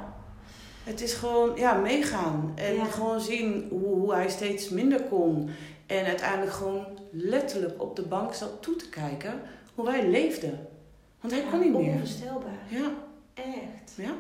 [0.83, 2.51] Het is gewoon ja, meegaan.
[2.55, 2.85] En Ja.
[2.85, 5.49] gewoon zien hoe, hoe hij steeds minder kon.
[5.87, 9.41] En uiteindelijk gewoon letterlijk op de bank zat toe te kijken
[9.75, 10.67] hoe wij leefden.
[11.21, 11.91] Want hij kon niet meer.
[11.91, 12.59] Onvoorstelbaar.
[12.67, 12.91] Ja,
[13.33, 13.93] Echt.
[13.95, 14.11] ja.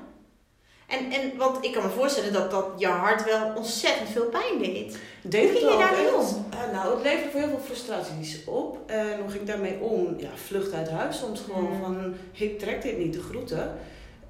[0.87, 4.57] En, en want ik kan me voorstellen dat, dat je hart wel ontzettend veel pijn
[4.59, 4.97] deed.
[5.21, 6.25] Deed Hoe ging je daarmee om?
[6.49, 8.77] Eh, nou, het leverde voor heel veel frustraties op.
[8.89, 10.13] En hoe ging ik daarmee om?
[10.17, 11.79] Ja, vlucht uit huis soms gewoon Mm.
[11.81, 12.13] van...
[12.31, 13.77] Ik trek dit niet, de groeten.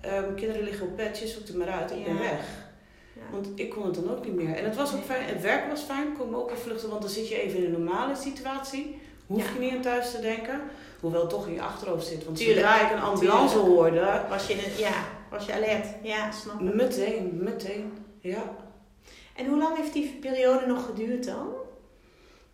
[0.01, 2.19] Ehm, kinderen liggen op bedjes, zoek er maar uit, ik ben Ja.
[2.19, 2.45] weg.
[3.13, 3.21] Ja.
[3.31, 4.55] Want ik kon het dan ook niet meer.
[4.55, 7.01] En het was ook fijn, het werk was fijn, kon me ook weer vluchten, want
[7.01, 8.99] dan zit je even in een normale situatie.
[9.27, 9.53] Hoef Ja.
[9.53, 10.61] je niet aan thuis te denken.
[10.99, 12.25] Hoewel het toch in je achterhoofd zit.
[12.25, 12.59] Want Tuurlijk.
[12.59, 13.75] zodra ik een ambulance Tuurlijk.
[13.75, 14.93] hoorde, Was je, in- ja,
[15.29, 15.87] was je alert?
[16.03, 16.73] Ja, snap ik.
[16.73, 17.93] meteen, meteen.
[18.19, 18.43] Ja.
[19.35, 21.47] En hoe lang heeft die periode nog geduurd dan?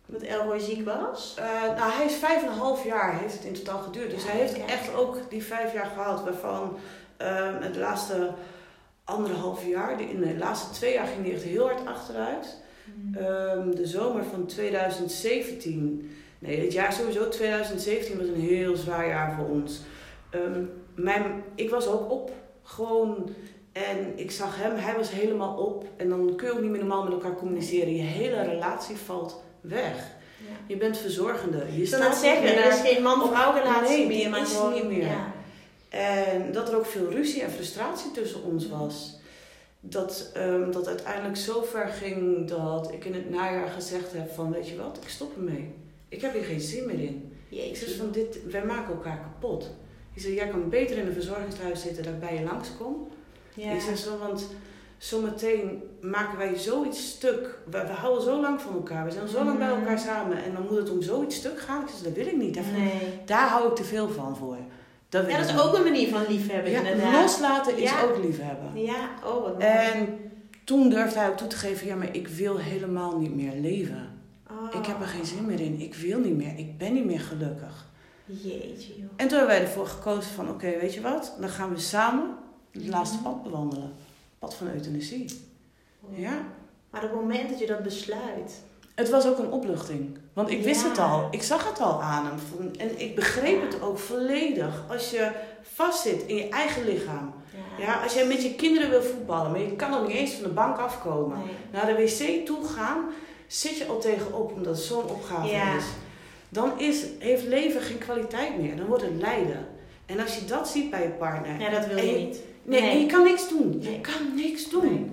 [0.06, 1.34] Dat Elroy ziek was?
[1.38, 4.10] Eh, nou, hij is vijf en een half jaar heeft het in totaal geduurd.
[4.10, 4.68] Dus Ja, hij heeft kijk.
[4.70, 6.76] echt ook die vijf jaar gehad, waarvan
[7.16, 8.30] ehm, het laatste
[9.04, 12.56] anderhalf jaar, de- in de laatste twee jaar ging hij echt heel hard achteruit.
[13.14, 19.34] Ehm, de zomer van 2017, nee, het jaar sowieso 2017 was een heel zwaar jaar
[19.36, 19.80] voor ons.
[20.30, 23.34] Ehm, mijn, ik was ook op, gewoon,
[23.72, 25.84] en ik zag hem, hij was helemaal op.
[25.96, 27.94] En dan kun je ook niet meer normaal met elkaar communiceren.
[27.94, 30.14] Je hele relatie valt weg.
[30.38, 30.56] Ja.
[30.66, 31.64] Je bent verzorgende.
[31.76, 34.72] Je staat net zeggen, er is geen man-vrouw relatie Nee, meer, maar is gewoon...
[34.72, 35.06] niet meer.
[35.06, 35.32] Ja.
[35.88, 39.18] En dat er ook veel ruzie en frustratie tussen ons was.
[39.80, 44.52] Dat, ehm, dat uiteindelijk zo ver ging dat ik in het najaar gezegd heb van
[44.52, 45.74] weet je wat, ik stop ermee.
[46.08, 47.32] Ik heb hier geen zin meer in.
[47.48, 47.86] Ik Jeetje.
[47.86, 49.70] zeg van dit, wij maken elkaar kapot.
[50.14, 53.08] Ik zeg, jij kan beter in een verzorgingshuis zitten dat ik bij je langskom.
[53.54, 53.72] Ja.
[53.72, 54.46] Ik zeg zo, want
[54.98, 57.58] zometeen maken wij zoiets stuk.
[57.70, 59.04] We, we houden zo lang van elkaar.
[59.04, 59.78] We zijn zo lang bij Mhm.
[59.78, 60.44] elkaar samen.
[60.44, 61.82] En dan moet het om zoiets stuk gaan.
[61.82, 62.54] Ik zeg, dat wil ik niet.
[62.72, 63.00] Nee.
[63.24, 64.56] Daar hou ik te veel van voor.
[65.08, 67.22] Dat, wil Ja, dat ik is ook een manier van liefhebben Ja, inderdaad.
[67.22, 68.02] loslaten is Ja.
[68.02, 68.82] ook liefhebben.
[68.82, 69.64] Ja, oh wat mooi.
[69.64, 70.18] En
[70.64, 74.15] toen durfde hij ook toe te geven, ja, maar ik wil helemaal niet meer leven.
[74.72, 75.80] Ik heb er geen zin meer in.
[75.80, 76.58] Ik wil niet meer.
[76.58, 77.86] Ik ben niet meer gelukkig.
[78.24, 79.10] Jeetje joh.
[79.16, 81.34] En toen hebben wij ervoor gekozen van, oké, weet je wat?
[81.40, 82.34] Dan gaan we samen
[82.72, 83.92] het laatste pad bewandelen.
[84.38, 85.40] Pad van euthanasie.
[86.14, 86.38] Ja.
[86.90, 88.62] Maar op het moment dat je dat besluit...
[88.94, 90.18] Het was ook een opluchting.
[90.32, 90.88] Want ik wist Ja.
[90.88, 91.28] het al.
[91.30, 92.70] Ik zag het al aan hem.
[92.78, 94.84] En ik begreep het ook volledig.
[94.88, 95.30] Als je
[95.62, 97.32] vastzit in je eigen lichaam.
[97.78, 100.42] Ja, als jij met je kinderen wil voetballen, maar je kan nog niet eens van
[100.42, 101.38] de bank afkomen.
[101.38, 101.46] Nee.
[101.72, 103.04] Naar de wc toe gaan.
[103.46, 105.76] Zit je al tegenop omdat het zo'n opgave Ja.
[105.76, 105.84] is.
[106.48, 108.76] Dan is, heeft leven geen kwaliteit meer.
[108.76, 109.66] Dan wordt het lijden.
[110.06, 111.60] En als je dat ziet bij je partner.
[111.60, 112.40] Ja, dat wil je niet.
[112.62, 112.90] Nee, Nee.
[112.90, 113.76] en je kan niks doen.
[113.80, 114.84] Je kan niks doen.
[114.84, 115.06] Nee.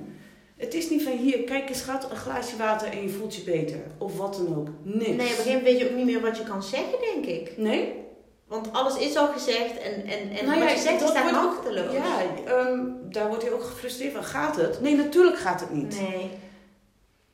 [0.58, 3.42] Het is niet van hier, kijk eens schat, een glaasje water en je voelt je
[3.42, 3.80] beter.
[3.98, 4.68] Of wat dan ook.
[4.84, 5.06] Niks.
[5.08, 7.26] Nee, op een gegeven moment weet je ook niet meer wat je kan zeggen, denk
[7.26, 7.58] ik.
[7.58, 7.94] Nee?
[8.48, 11.32] Want alles is al gezegd en, en, en Nou wat ja, je zegt is daar
[11.32, 11.94] machteloos.
[11.94, 14.24] Ja, ehm, daar wordt hij ook gefrustreerd van.
[14.24, 14.82] Gaat het?
[14.82, 16.00] Nee, natuurlijk gaat het niet.
[16.10, 16.30] Nee.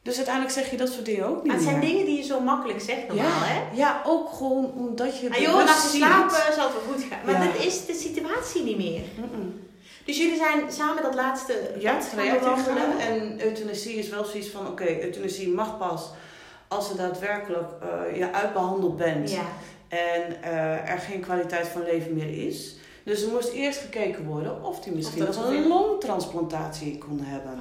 [0.01, 1.87] Dus uiteindelijk zeg je dat soort dingen ook niet Maar het zijn meer.
[1.87, 3.61] dingen die je zo makkelijk zegt normaal, ja, hè?
[3.77, 7.19] ja, ook gewoon omdat je Ah joh, slapen zal het wel goed gaan.
[7.25, 7.51] Maar Ja.
[7.51, 9.01] dat is de situatie niet meer.
[10.05, 12.45] Dus jullie zijn samen dat laatste Ja, gaan traject.
[12.99, 16.09] En euthanasie is wel zoiets van, oké, euthanasie mag pas
[16.67, 17.67] als je daadwerkelijk
[18.13, 19.31] ja, uitbehandeld bent.
[19.31, 19.45] Ja.
[19.87, 22.75] En eh, er geen kwaliteit van leven meer is.
[23.03, 27.59] Dus er moest eerst gekeken worden of hij misschien nog zo een longtransplantatie kon hebben.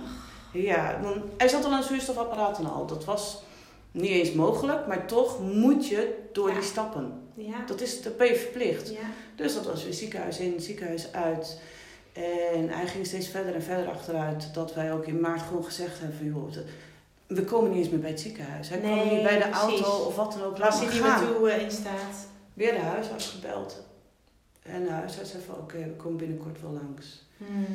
[0.52, 2.86] Ja, dan, hij zat al aan een zuurstofapparaat en al.
[2.86, 3.42] Dat was
[3.90, 6.54] niet eens mogelijk, maar toch moet je door Ja.
[6.54, 7.12] die stappen.
[7.34, 7.64] Ja.
[7.66, 8.88] Dat is de ben je verplicht.
[8.90, 8.98] ja.
[9.36, 11.60] Dus dat was weer ziekenhuis in, ziekenhuis uit.
[12.12, 14.54] En hij ging steeds verder en verder achteruit.
[14.54, 16.64] Dat wij ook in maart gewoon gezegd hebben van joh,
[17.26, 18.68] we komen niet eens meer bij het ziekenhuis.
[18.68, 19.60] Hij kwam Nee, niet bij de precies.
[19.80, 20.58] auto of wat dan ook.
[20.58, 21.24] Laat hij niet gaan.
[21.24, 22.26] meer toe eh, in staat.
[22.54, 23.82] Weer de huisarts gebeld.
[24.62, 27.22] En de huisarts zei van oké, we komen binnenkort wel langs.
[27.36, 27.66] Hmm.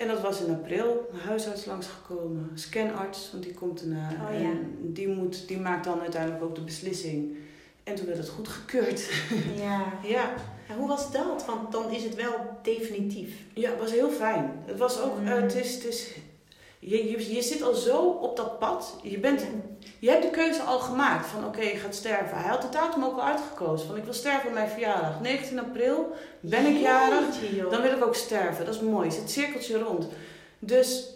[0.00, 1.08] En dat was in april.
[1.12, 2.50] De huisarts langsgekomen.
[2.54, 4.10] Scanarts, want die komt erna.
[4.22, 7.36] Oh, en die, moet, die maakt dan uiteindelijk ook de beslissing.
[7.84, 9.10] En toen werd het goedgekeurd.
[9.64, 9.92] Ja.
[10.04, 10.34] ja.
[10.68, 11.44] En hoe was dat?
[11.46, 13.34] Want dan is het wel definitief.
[13.54, 14.52] ja, het was heel fijn.
[14.66, 15.26] Het was ook, Mm.
[15.26, 16.14] eh, het is, het is,
[16.80, 18.96] je, je, je zit al zo op dat pad.
[19.02, 19.42] Je, bent,
[19.98, 22.36] je hebt de keuze al gemaakt van oké, je gaat sterven.
[22.36, 23.86] Hij had de datum ook al uitgekozen.
[23.86, 25.20] Van ik wil sterven op mijn verjaardag.
[25.20, 27.24] 19 april ben ik jarig.
[27.70, 28.64] Dan wil ik ook sterven.
[28.64, 29.10] Dat is mooi.
[29.10, 30.06] Het cirkeltje rond.
[30.58, 31.06] Dus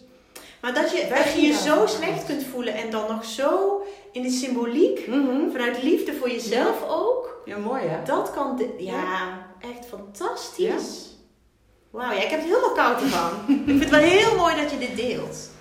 [0.60, 4.22] Maar dat je, dat je je zo slecht kunt voelen en dan nog zo in
[4.22, 5.50] de symboliek, mhm.
[5.50, 8.04] vanuit liefde voor jezelf ook, ja, mooi hè?
[8.04, 11.12] dat kan, de- ja, echt fantastisch.
[11.90, 13.30] Wauw, ja, ik heb er helemaal koud van.
[13.56, 15.52] ik vind het wel heel mooi dat je dit deelt.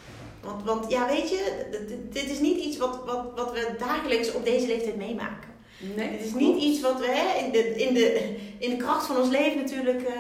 [0.44, 1.66] Want, want ja, weet je,
[2.10, 5.52] dit is niet iets wat, wat, wat we dagelijks op deze leeftijd meemaken.
[5.96, 9.06] Nee, Het is niet iets wat we hè, in, de, in, de, in de kracht
[9.06, 10.14] van ons leven natuurlijk eh,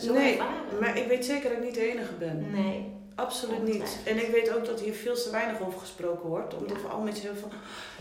[0.00, 0.78] zo Nee, ervaren.
[0.80, 2.46] maar ik weet zeker dat ik niet de enige ben.
[2.52, 2.96] Nee.
[3.14, 3.98] Absoluut niet.
[4.04, 6.54] En ik weet ook dat hier veel te weinig over gesproken wordt.
[6.56, 6.82] Omdat Ja.
[6.82, 7.50] we al mensen hebben van,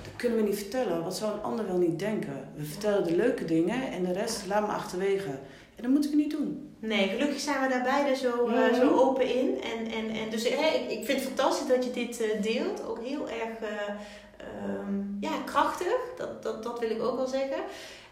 [0.04, 1.04] dat kunnen we niet vertellen.
[1.04, 2.50] Wat zou een ander wel niet denken?
[2.56, 5.30] We vertellen de leuke dingen en de rest laat me achterwege.
[5.78, 6.76] En dat moeten we niet doen.
[6.80, 8.76] Nee, gelukkig zijn we daar beide zo, eh, Mhm.
[8.76, 9.62] zo open in.
[9.62, 12.86] En, en, en dus hè, ik, ik vind het fantastisch dat je dit eh, deelt.
[12.86, 13.94] Ook heel erg eh,
[14.38, 15.96] ehm, ja, krachtig.
[16.18, 17.58] Dat, dat, dat wil ik ook wel zeggen.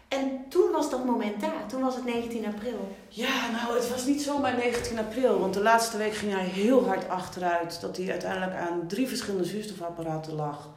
[0.08, 1.66] En toen was dat moment daar.
[1.68, 2.96] Toen was het 19 april.
[3.08, 5.38] Ja, nou, het was niet zomaar 19 april.
[5.40, 7.80] Want de laatste week ging hij heel hard achteruit.
[7.80, 10.68] Dat hij uiteindelijk aan drie verschillende zuurstofapparaten lag.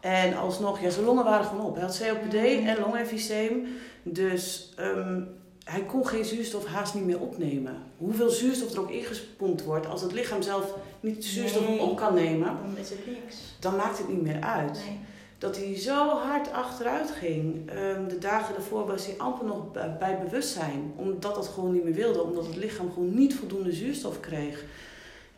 [0.00, 1.74] En alsnog, ja, zijn longen waren gewoon op.
[1.74, 3.66] Hij had COPD en longemfyseem.
[4.02, 5.22] Dus ehm,
[5.70, 7.74] hij kon geen zuurstof haast niet meer opnemen.
[7.96, 11.80] Hoeveel zuurstof er ook ingespompt wordt, als het lichaam zelf niet de zuurstof Nee.
[11.80, 13.36] op kan nemen, Dan is het niks.
[13.60, 14.72] dan maakt het niet meer uit.
[14.86, 14.98] Nee.
[15.38, 17.70] Dat hij zo hard achteruit ging.
[17.70, 20.92] Ehm, de dagen daarvoor was hij amper nog bij, bewustzijn.
[20.96, 22.22] Omdat dat gewoon niet meer wilde.
[22.22, 24.64] Omdat het lichaam gewoon niet voldoende zuurstof kreeg.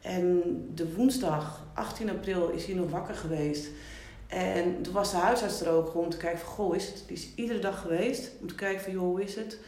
[0.00, 0.42] En
[0.74, 3.68] de woensdag, 18 april, is hij nog wakker geweest.
[4.26, 7.04] En toen was de huisarts er ook gewoon om te kijken van, goh, is het?
[7.06, 9.58] Die is iedere dag geweest om te kijken van, joh, hoe is het?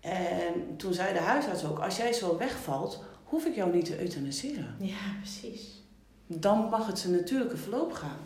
[0.00, 4.00] En toen zei de huisarts ook, als jij zo wegvalt, hoef ik jou niet te
[4.00, 4.74] euthaniseren.
[4.78, 5.82] Ja, precies.
[6.26, 8.18] Dan mag het zijn natuurlijke verloop gaan.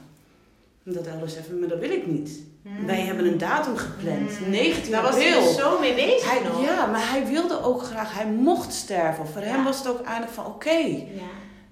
[0.82, 2.40] Dat Elders even, maar dat wil ik niet.
[2.62, 2.86] Mm.
[2.86, 4.50] Wij hebben een datum gepland, Mm.
[4.50, 6.62] 19 Daar was hij dus zo mee bezig Hij, nog.
[6.64, 9.26] ja, maar hij wilde ook graag, hij mocht sterven.
[9.26, 11.02] Voor hem was het ook eigenlijk van, oké, Ja.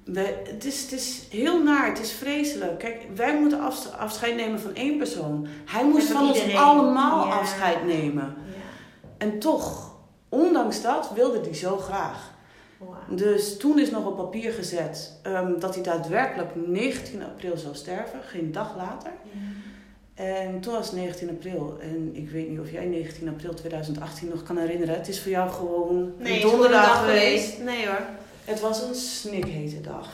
[0.05, 2.79] we- het, is, het is heel naar, het is vreselijk.
[2.79, 5.47] Kijk, wij moeten afs- afscheid nemen van één persoon.
[5.65, 7.33] Hij moest van van ons allemaal Ja.
[7.35, 8.35] afscheid nemen.
[8.47, 8.61] ja.
[9.19, 9.92] En toch,
[10.33, 12.31] ondanks dat, wilde hij zo graag.
[13.09, 18.21] Dus toen is nog op papier gezet ehm, dat hij daadwerkelijk 19 april zou sterven,
[18.23, 19.11] geen dag later.
[20.15, 21.77] En toen was het 19 april.
[21.81, 24.95] En ik weet niet of jij 19 april 2018 nog kan herinneren.
[24.95, 27.59] Het is voor jou gewoon Nee, een donderdag dag geweest.
[27.59, 28.01] Nee hoor.
[28.45, 30.09] Het was een snikhete dag.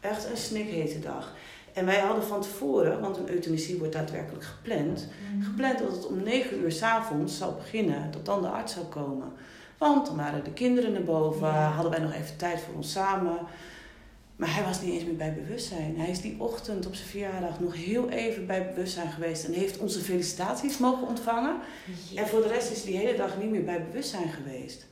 [0.00, 1.32] Echt een snikhete dag.
[1.74, 5.08] En wij hadden van tevoren, want een euthanasie wordt daadwerkelijk gepland,
[5.42, 9.32] gepland dat het om 9 uur s'avonds zou beginnen, dat dan de arts zou komen.
[9.78, 11.70] Want dan waren de kinderen naar boven, Ja.
[11.70, 13.38] hadden wij nog even tijd voor ons samen.
[14.36, 15.94] Maar hij was niet eens meer bij bewustzijn.
[15.98, 19.78] Hij is die ochtend op zijn verjaardag nog heel even bij bewustzijn geweest en heeft
[19.78, 21.56] onze felicitaties mogen ontvangen.
[22.14, 24.86] En voor de rest is hij die hele dag niet meer bij bewustzijn geweest.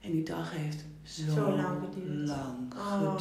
[0.00, 2.28] En die dag heeft zo, Zo lang geduurd.
[2.28, 3.14] lang Oh.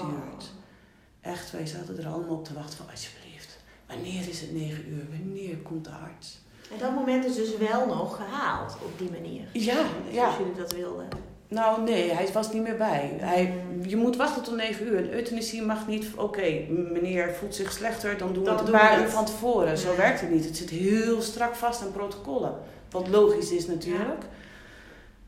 [1.21, 3.57] Echt, wij zaten er allemaal op te wachten van alsjeblieft.
[3.87, 5.05] wanneer is het negen uur?
[5.09, 6.39] Wanneer komt de arts?
[6.71, 9.43] En dat moment is dus wel nog gehaald op die manier.
[9.53, 10.21] Ja, ja.
[10.21, 11.07] Zoals jullie dat wilden.
[11.47, 13.13] Nou nee, hij was niet meer bij.
[13.19, 14.97] Hij, je moet wachten tot negen uur.
[14.97, 19.01] Een euthanasie mag niet, oké, meneer voelt zich slechter, dan doen we het een paar
[19.01, 19.77] uur van tevoren.
[19.77, 20.45] Zo werkt het niet.
[20.45, 22.55] Het zit heel strak vast aan protocollen.
[22.89, 24.23] Wat logisch is natuurlijk.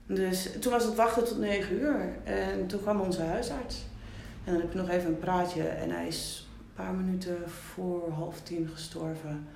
[0.05, 2.17] Dus toen was het wachten tot negen uur.
[2.23, 3.85] En toen kwam onze huisarts.
[4.49, 5.63] En dan heb je nog even een praatje.
[5.63, 9.47] En hij is een paar minuten voor half tien gestorven.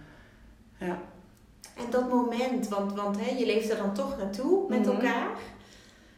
[0.79, 1.01] Ja.
[1.77, 4.89] En dat moment, want, want hè, je leeft er dan toch naartoe met Mhm.
[4.89, 5.27] elkaar.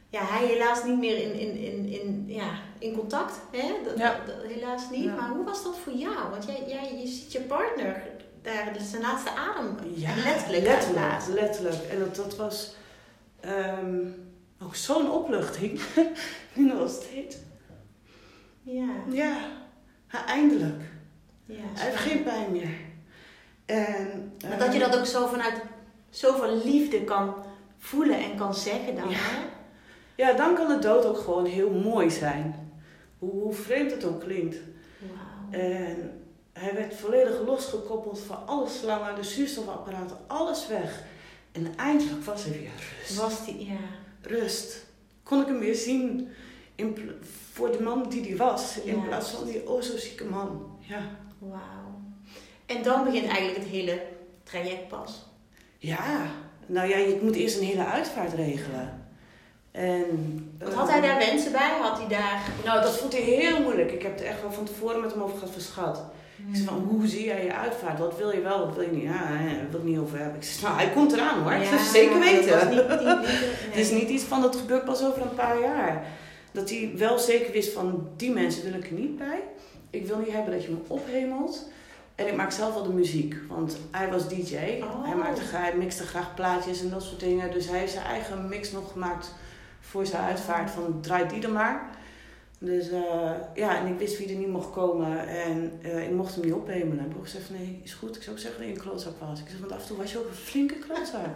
[0.10, 3.40] Ja, hij helaas niet meer in, in, in, in, ja, in contact.
[3.52, 3.74] Hè?
[3.84, 4.20] Dat, Ja.
[4.26, 5.04] dat- helaas niet.
[5.04, 5.16] Ja.
[5.16, 6.30] Maar hoe was dat voor jou?
[6.30, 8.04] Want jij, jij, je ziet je partner
[8.42, 11.84] daar zijn laatste adem Ja, letterlijk letterlijk, letterlijk.
[11.92, 12.76] En dat, dat was
[13.40, 14.00] ehm,
[14.64, 15.82] ook zo'n opluchting.
[16.56, 17.36] nu nog steeds.
[18.66, 18.88] Ja.
[19.10, 19.38] Ja,
[20.26, 20.82] eindelijk.
[21.46, 22.70] ja Hij heeft geen pijn meer.
[23.66, 25.62] En, Maar dat je ehm, dat ook zo vanuit
[26.10, 27.36] zoveel liefde kan
[27.78, 29.10] voelen en kan zeggen dan.
[29.10, 29.16] Ja.
[29.16, 29.46] Hè?
[30.16, 32.70] Ja, dan kan de dood ook gewoon heel mooi zijn.
[33.20, 34.58] Hoe, hoe vreemd het ook klinkt.
[35.50, 36.22] En
[36.54, 41.04] hij werd volledig losgekoppeld van alle slangen, de zuurstofapparaten, alles weg.
[41.52, 43.16] En eindelijk was er weer rust.
[43.16, 43.78] Was die, ja.
[44.22, 44.86] rust.
[45.24, 46.30] Kon ik hem weer zien
[46.76, 46.94] in
[47.56, 48.80] voor de man die hij was.
[48.84, 49.02] In Ja.
[49.08, 50.78] plaats van die o zo zieke man.
[50.80, 51.00] Ja.
[51.40, 52.02] Wauw.
[52.66, 54.02] En dan begint eigenlijk het hele
[54.44, 55.26] traject pas.
[55.78, 56.04] Ja.
[56.66, 59.04] Nou ja, je moet eerst een hele uitvaart regelen.
[59.72, 60.06] En,
[60.60, 61.72] Wat had hij daar wensen bij?
[61.82, 62.42] Had hij daar...
[62.66, 63.92] Nou, dat vond hij heel moeilijk.
[63.92, 66.04] Ik heb er echt wel van tevoren met hem over gehad verschat.
[66.50, 68.00] Ik zei van, hoe zie jij je uitvaart?
[68.00, 69.04] Wat wil je wel, wat wil je niet?
[69.04, 70.36] Ja, daar wil ik niet over hebben.
[70.36, 71.54] Ik zei, nou, hij komt eraan hoor.
[71.54, 72.60] Ja, Zeker weten.
[72.60, 73.28] dat niet, niet, niet-
[73.70, 74.00] Het is nee.
[74.00, 76.06] niet iets van dat gebeurt pas over een paar jaar.
[76.56, 79.44] Dat hij wel zeker wist van die mensen wil ik er niet bij.
[79.90, 81.70] Ik wil niet hebben dat je me ophemelt.
[82.16, 84.56] En ik maak zelf wel de muziek, want hij was DJ.
[84.82, 85.06] Oh.
[85.06, 87.52] Hij, maakte, gra- hij mixte graag plaatjes en dat soort dingen.
[87.52, 89.34] Dus hij heeft zijn eigen mix nog gemaakt
[89.80, 91.90] voor zijn uitvaart van draai die er maar.
[92.60, 96.36] Dus eh, ja, en ik wist wie er niet mocht komen en eh, ik mocht
[96.36, 97.00] hem niet ophemelen.
[97.00, 98.16] En gezegd, nee, is goed.
[98.16, 99.40] Ik zou ook zeggen dat je een klootzak was.
[99.40, 101.36] Ik zeg, want af en toe was je ook een flinke klootzak.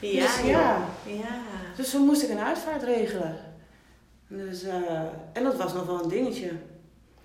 [0.00, 0.78] Ja, Dus ja.
[1.06, 1.38] ja.
[1.76, 3.36] Dus toen moest ik een uitvaart regelen.
[4.36, 5.00] Dus, eh,
[5.32, 6.50] en dat was nog wel een dingetje.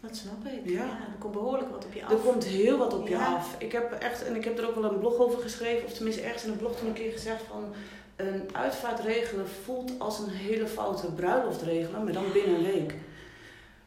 [0.02, 0.69] Dat snap ik.
[0.69, 0.84] Ja.
[0.84, 0.89] Ja.
[0.89, 2.12] er komt behoorlijk wat op je af.
[2.12, 3.36] Er komt heel wat op je Ja.
[3.36, 3.56] af.
[3.60, 6.22] Ik heb echt, en ik heb er ook wel een blog over geschreven, of tenminste
[6.22, 7.63] ergens in een blog toen een keer gezegd van
[8.15, 12.93] een uitvaart regelen voelt als een hele foute bruiloft regelen, maar dan binnen een week.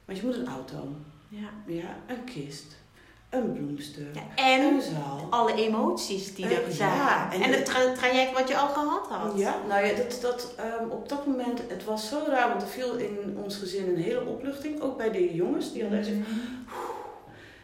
[0.05, 0.89] Want je moet een auto,
[1.29, 1.49] Ja.
[1.67, 2.77] ja, een kist,
[3.33, 5.27] een bloemstuk, Ja, en een zaal.
[5.31, 6.95] alle emoties die er Eh, zijn.
[6.95, 9.33] ja, en en het tra- traject wat je al gehad had.
[9.39, 12.69] Ja, nou ja, dat, dat, ehm, op dat moment, het was zo raar, want er
[12.69, 14.81] viel in ons gezin een hele opluchting.
[14.81, 16.29] Ook bij de jongens, die hadden zoiets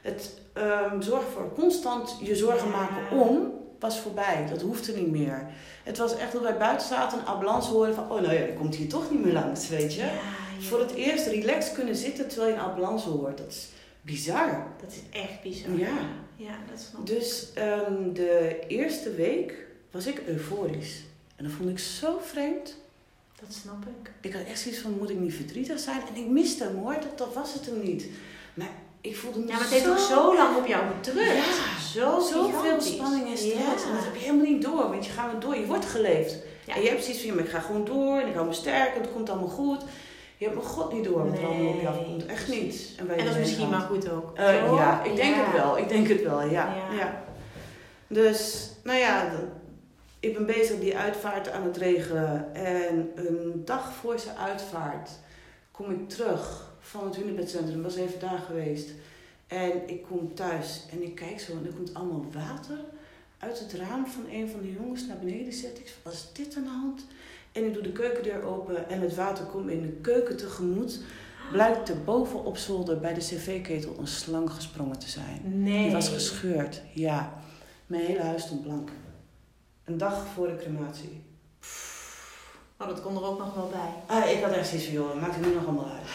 [0.03, 2.77] Het ehm, zorgen voor constant je zorgen Ja.
[2.77, 4.47] maken om was voorbij.
[4.51, 5.47] Dat hoefde niet meer.
[5.85, 8.05] Het was echt dat wij buiten zaten en een ambulance hoorden van...
[8.11, 10.01] Oh, nou ja, die komt hier toch niet meer langs, weet je.
[10.01, 10.67] Ja, ja.
[10.69, 13.39] Voor het eerst relaxed kunnen zitten terwijl je een ambulance hoort.
[13.39, 13.69] Dat is
[14.12, 14.66] bizar.
[14.81, 15.79] Dat is echt bizar.
[15.79, 15.99] Ja.
[16.37, 17.07] Ja, dat snap ik.
[17.07, 19.55] Dus ehm, de eerste week
[19.90, 21.03] was ik euforisch.
[21.37, 22.77] En dat vond ik zo vreemd.
[23.40, 24.11] Dat snap ik.
[24.21, 26.01] Ik had echt zoiets van, moet ik niet verdrietig zijn?
[26.14, 28.07] En ik miste hem hoor, dat, dat was het hem niet.
[28.55, 31.35] Maar ik voelde me Ja, maar het heeft toch zo lang op jou gedrukt.
[31.35, 33.83] Ja, zo Zoveel spanning en stress.
[33.83, 33.88] Ja.
[33.88, 35.57] En dat heb je helemaal niet door, want je gaat er door.
[35.57, 36.37] Je wordt geleefd.
[36.66, 36.75] Ja.
[36.75, 38.18] En je hebt zoiets van, ja, maar ik ga gewoon door.
[38.21, 39.83] En ik hou me sterk en het komt allemaal goed.
[40.38, 42.27] Je hebt mijn god niet door wat er allemaal op je afkomt.
[42.27, 42.88] Echt precies.
[42.98, 43.07] niet.
[43.07, 44.37] wij En dat is misschien maar goed ook.
[44.37, 45.44] Eh, ja, ik denk Ja.
[45.44, 45.79] het wel.
[45.79, 46.74] Ik denk het wel, ja.
[46.98, 47.24] Ja.
[48.07, 49.31] Dus, nou ja,
[50.20, 52.55] ik ben bezig die uitvaart aan het regelen.
[52.55, 55.11] En een dag voor zijn uitvaart
[55.70, 57.77] kom ik terug van het Hunebedcentrum.
[57.79, 58.90] Ik was even daar geweest.
[59.46, 62.79] En ik kom thuis en ik kijk zo en er komt allemaal water
[63.38, 65.79] uit het raam van een van de jongens naar beneden zet.
[65.79, 67.07] Ik wat is dit aan de hand?
[67.53, 71.01] En ik doe de keukendeur open en het water komt in de keuken tegemoet.
[71.53, 75.41] Blijkt er boven op zolder bij de cv-ketel een slang gesprongen te zijn.
[75.45, 75.83] Nee.
[75.83, 77.43] Die was gescheurd, ja.
[77.87, 78.91] Mijn hele huis stond blank.
[79.85, 81.23] Een dag voor de crematie.
[82.79, 84.17] Oh, dat kon er ook nog wel bij.
[84.17, 86.09] Ah, ik had echt zoiets van, joh, maakt het nu nog allemaal uit.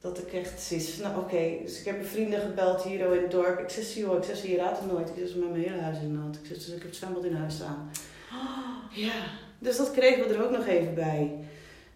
[0.00, 1.58] Dat ik echt zoiets van, nou oké.
[1.62, 3.58] Dus ik heb mijn vrienden gebeld hier in het dorp.
[3.58, 5.08] Ik zeg, joh, ik zeg, je raadt het nooit.
[5.08, 6.36] Ik zeg, met mijn hele huis in de hand.
[6.36, 7.90] Ik zeg, dus ik heb het zwembad in huis staan.
[9.06, 9.12] Ja,
[9.58, 11.38] dus dat kregen we er ook nog even bij.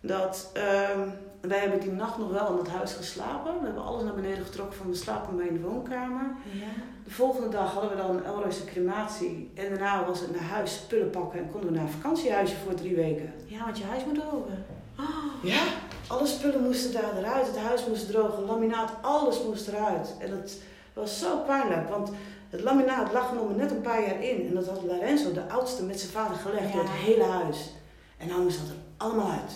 [0.00, 1.08] Dat, ehm,
[1.40, 3.58] wij hebben die nacht nog wel in het huis geslapen.
[3.58, 6.34] We hebben alles naar beneden getrokken van de slaapkamer in de woonkamer.
[6.52, 6.82] Ja.
[7.04, 9.50] De volgende dag hadden we dan een Elroyse crematie.
[9.54, 12.74] En daarna was het naar huis, spullen pakken en konden we naar een vakantiehuisje voor
[12.74, 13.32] drie weken.
[13.46, 14.64] Ja, want je huis moet open.
[15.42, 15.62] Ja,
[16.06, 17.46] alle spullen moesten daar eruit.
[17.46, 20.14] Het huis moest drogen, laminaat, alles moest eruit.
[20.18, 20.56] En dat
[20.92, 22.10] was zo pijnlijk, want
[22.52, 24.46] het laminaat lag nog maar net een paar jaar in.
[24.48, 26.72] En dat had Lorenzo, de oudste, met zijn vader gelegd Ja.
[26.72, 27.70] door het hele huis.
[28.18, 29.52] En nou moest dat er allemaal uit.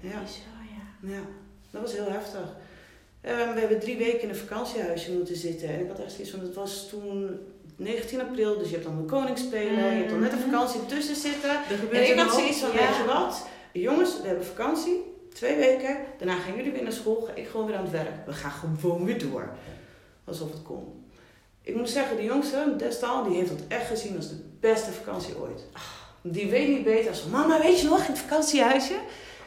[0.00, 0.20] Ja.
[0.20, 1.08] Bizar, ja.
[1.14, 1.20] Ja,
[1.70, 2.56] dat was heel heftig.
[3.20, 5.68] Ehm, we hebben drie weken in een vakantiehuisje moeten zitten.
[5.68, 7.38] En ik had echt zoiets van, het was toen
[7.76, 11.16] 19 april, dus je hebt dan de koningsspelen, je hebt dan net een vakantie tussen
[11.16, 11.50] zitten.
[11.92, 12.76] En ik had zoiets van, ja.
[12.76, 17.20] weet je wat, jongens, we hebben vakantie, twee weken, daarna gaan jullie weer naar school,
[17.20, 18.26] ga ik gewoon weer aan het werk.
[18.26, 19.48] We gaan gewoon weer door.
[20.24, 20.99] Alsof het kon.
[21.70, 25.38] Ik moet zeggen, de jongste, Destal, die heeft dat echt gezien als de beste vakantie
[25.38, 25.64] ooit.
[26.22, 28.94] Die weet niet beter als mama, weet je nog, in het vakantiehuisje?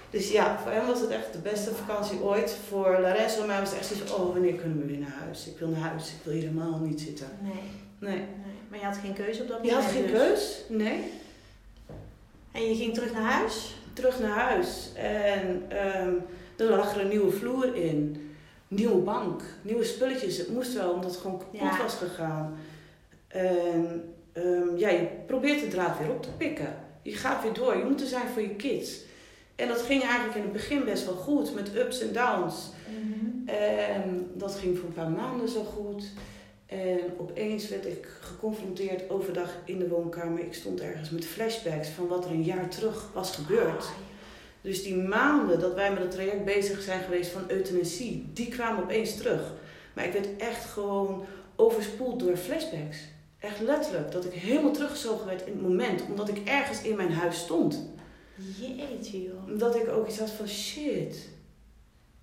[0.10, 2.58] Dus ja, voor hem was het echt de beste vakantie ooit.
[2.68, 5.48] Voor Lorenzo en mij was het echt zoiets oh, wanneer kunnen we weer naar huis?
[5.48, 7.28] Ik wil naar huis, ik wil hier helemaal niet zitten.
[7.42, 7.52] Nee,
[8.00, 8.16] Nee.
[8.18, 8.26] nee.
[8.70, 9.86] Maar je had geen keuze op dat Je moment.
[9.86, 10.18] had geen dus.
[10.18, 10.62] keus?
[10.68, 11.12] Nee.
[12.52, 13.76] En je ging terug naar huis?
[13.94, 14.90] terug naar huis.
[14.96, 16.14] En ehm
[16.58, 18.23] er lag er een nieuwe vloer in.
[18.76, 19.42] Nieuwe bank.
[19.62, 20.38] Nieuwe spulletjes.
[20.38, 21.78] Het moest wel, omdat het gewoon kapot Ja.
[21.82, 22.58] was gegaan.
[23.28, 26.76] En ehm, ja, je probeert de draad weer op te pikken.
[27.02, 27.78] Je gaat weer door.
[27.78, 29.00] Je moet er zijn voor je kids.
[29.56, 31.56] En dat ging eigenlijk in het begin best wel goed.
[31.56, 32.70] Met ups en downs.
[33.46, 36.04] En dat ging voor een paar maanden zo goed.
[36.66, 40.40] En opeens werd ik geconfronteerd overdag in de woonkamer.
[40.40, 43.78] Ik stond ergens met flashbacks van wat er een jaar terug was gebeurd.
[43.84, 43.90] Ah,
[44.64, 48.84] Dus die maanden dat wij met het traject bezig zijn geweest van euthanasie, die kwamen
[48.84, 49.54] opeens terug.
[49.94, 52.98] Maar ik werd echt gewoon overspoeld door flashbacks.
[53.40, 57.12] Echt letterlijk, dat ik helemaal teruggezogen werd in het moment, omdat ik ergens in mijn
[57.12, 57.90] huis stond.
[58.60, 59.60] Jeetje joh.
[59.60, 61.30] Dat ik ook iets had van shit.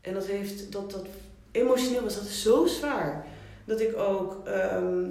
[0.01, 1.07] En dat heeft, dat, dat
[1.51, 3.27] emotioneel was dat zo zwaar.
[3.65, 5.09] Dat ik ook ehm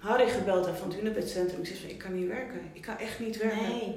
[0.00, 1.60] Harry gebeld heb van het Hunebedcentrum.
[1.60, 2.60] Ik zei van, ik kan niet werken.
[2.72, 3.68] Ik kan echt niet werken.
[3.68, 3.96] Nee.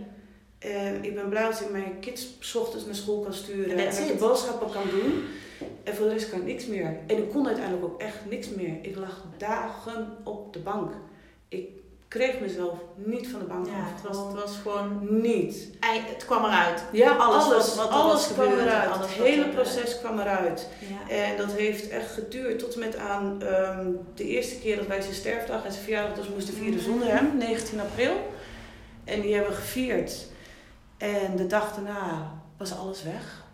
[0.63, 3.77] En ik ben blij dat ik mijn kids 's ochtends naar school kan sturen.
[3.77, 5.23] En de boodschappen kan doen.
[5.83, 6.97] En voor de rest kan ik niks meer.
[7.07, 8.75] En ik kon uiteindelijk ook echt niks meer.
[8.81, 10.91] Ik lag dagen op de bank.
[11.47, 11.67] Ik
[12.07, 14.01] kreeg mezelf niet van de bank Ja, af.
[14.01, 15.07] het was, het was gewoon...
[15.21, 15.67] Niet.
[15.79, 16.83] Het kwam eruit.
[16.91, 18.91] Ja, Alles alles, wat- wat alles kwam gebeurd, eruit.
[18.91, 20.67] alles het hele proces kwam eruit.
[21.07, 21.15] Ja.
[21.15, 25.01] En dat heeft echt geduurd tot en met aan ehm, de eerste keer dat wij
[25.01, 26.83] zijn sterfdag en zijn verjaardag dus moesten vieren Mhm.
[26.83, 28.13] zonder hem, 19 april.
[29.03, 30.31] En die hebben we gevierd.
[31.03, 33.45] En de dag daarna was alles weg.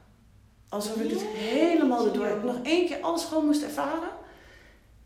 [0.69, 4.09] Alsof ik het helemaal erdoor ik nog één keer alles gewoon moest ervaren.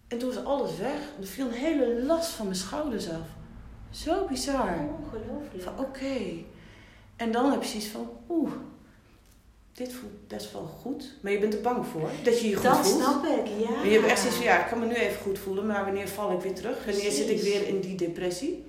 [0.07, 0.99] En toen was alles weg.
[1.21, 3.27] Er viel een hele last van mijn schouders af.
[3.89, 4.75] Zo bizar.
[4.99, 5.63] Ongelooflijk.
[5.63, 6.43] Van oké.
[7.15, 8.51] En dan heb je zoiets van, oeh,
[9.73, 11.13] dit voelt best wel goed.
[11.21, 13.03] Maar je bent er bang voor dat je je goed dat voelt.
[13.03, 13.69] snap ik, ja.
[13.69, 15.85] Maar je hebt echt zoiets van, ja, ik kan me nu even goed voelen, maar
[15.85, 16.85] wanneer val ik weer terug?
[16.85, 18.65] Wanneer zit ik weer in die depressie?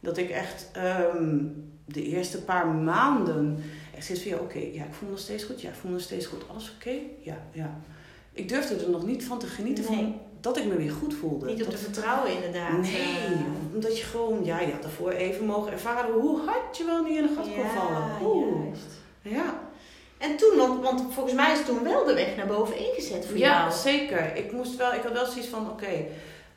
[0.00, 1.44] Dat ik echt ehm,
[1.92, 3.62] de eerste paar maanden
[3.96, 5.60] echt zoiets van, ja, oké, ja, ik voel me nog steeds goed.
[5.60, 6.42] Ja, ik voel me nog steeds goed.
[6.48, 6.92] Alles oké?
[7.20, 7.80] Ja, ja.
[8.32, 9.94] Ik durfde er nog niet van te genieten Nee.
[9.96, 11.46] van dat ik me weer goed voelde.
[11.46, 12.80] Niet op Dat- te vertrouwen inderdaad.
[12.80, 12.92] Nee,
[13.26, 13.74] eh.
[13.74, 17.16] omdat je gewoon, ja, je had ervoor even mogen ervaren hoe hard je wel niet
[17.16, 18.02] in een gat kon vallen.
[18.22, 18.64] Oeh.
[18.64, 18.90] juist.
[19.22, 19.68] Ja,
[20.18, 23.38] En toen, want, want volgens mij is toen wel de weg naar boven ingezet voor
[23.38, 23.72] ja jou.
[23.72, 24.36] zeker.
[24.36, 26.04] Ik, moest wel, ik had wel zoiets van, oké,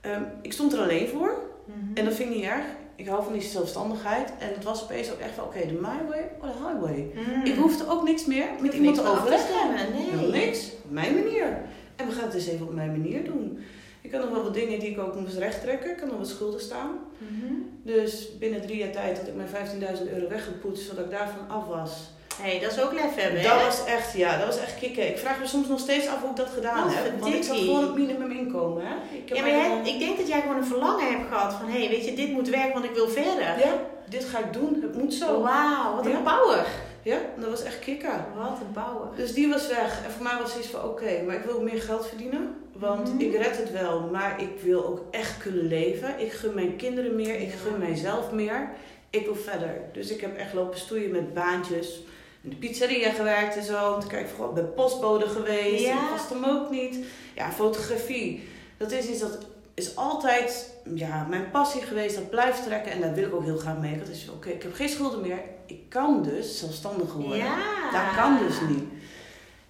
[0.02, 1.38] ehm, ik stond er alleen voor.
[1.66, 1.78] Mhm.
[1.98, 2.66] En dat vind ik niet erg.
[2.96, 4.30] Ik hou van die zelfstandigheid.
[4.40, 7.12] En het was opeens ook echt van, oké, de my way or the highway.
[7.16, 7.46] Mhm.
[7.46, 9.56] Ik hoefde ook niks meer met iemand te overleggen.
[9.94, 10.30] nee.
[10.32, 10.72] Niks.
[10.90, 11.62] Mijn manier.
[11.96, 13.60] En we gaan het dus even op mijn manier doen.
[14.02, 15.92] Ik had nog wel wat dingen die ik ook moest rechttrekken.
[15.92, 16.92] Ik had nog wat schulden staan.
[17.18, 17.54] Mhm.
[17.84, 21.66] Dus binnen drie jaar tijd had ik mijn 15.000 euro weggepoetst, zodat ik daarvan af
[21.68, 22.12] was.
[22.42, 23.48] Hey, dat is ook lef hebben, hè?
[23.48, 25.08] Dat was echt, ja, dat was echt kicken.
[25.08, 27.20] Ik vraag me soms nog steeds af hoe ik dat gedaan Wat heb.
[27.20, 28.94] Want ik zat gewoon op minimum inkomen, hè.
[29.18, 31.70] Ik heb Ja, maar jij, ik denk dat jij gewoon een verlangen hebt gehad van...
[31.70, 33.60] Hé, hey, weet je, dit moet werken, want ik wil verder.
[33.60, 34.80] Ja, dit ga ik doen.
[34.82, 35.42] Het moet zo.
[35.42, 36.18] Wauw, wat een Ja.
[36.38, 36.66] power.
[37.02, 38.26] Ja, dat was echt kicken.
[38.38, 39.08] Wat een power.
[39.16, 40.02] Dus die was weg.
[40.06, 42.56] En voor mij was het iets van, oké, maar ik wil meer geld verdienen.
[42.74, 43.20] Want Mhm.
[43.24, 46.20] ik red het wel, maar ik wil ook echt kunnen leven.
[46.20, 48.70] Ik gun mijn kinderen meer, ik gun mijzelf meer.
[49.10, 49.82] Ik wil verder.
[49.94, 52.02] Dus ik heb echt lopen stoeien met baantjes.
[52.44, 53.92] In de pizzeria gewerkt en zo.
[53.94, 55.84] Om te kijken, ik ben postbode geweest.
[55.84, 55.94] Ja.
[55.94, 56.98] Ik was hem ook niet.
[57.36, 58.50] Ja, fotografie.
[58.78, 59.38] Dat is iets dat
[59.74, 62.16] is altijd ja, mijn passie geweest.
[62.16, 62.92] Dat blijft trekken.
[62.92, 64.00] En daar wil ik ook heel graag mee.
[64.00, 65.40] Dat is, oké, ik heb geen schulden meer.
[65.66, 67.38] Ik kan dus zelfstandig worden.
[67.38, 67.56] Ja.
[67.92, 68.84] Dat kan dus niet.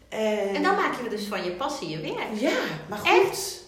[0.10, 2.39] En, En dan maak je dus van je passie je werk.
[2.39, 2.52] ja,
[2.89, 3.62] maar goed.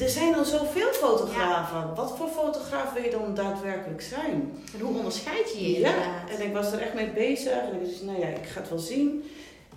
[0.00, 1.94] Er zijn al zoveel fotografen.
[1.94, 4.52] Wat voor fotograaf wil je dan daadwerkelijk zijn?
[4.74, 6.30] En hoe onderscheid je je Ja, inderdaad?
[6.30, 7.52] en ik was er echt mee bezig.
[7.52, 9.24] En ik dacht, nou ja, ik ga het wel zien.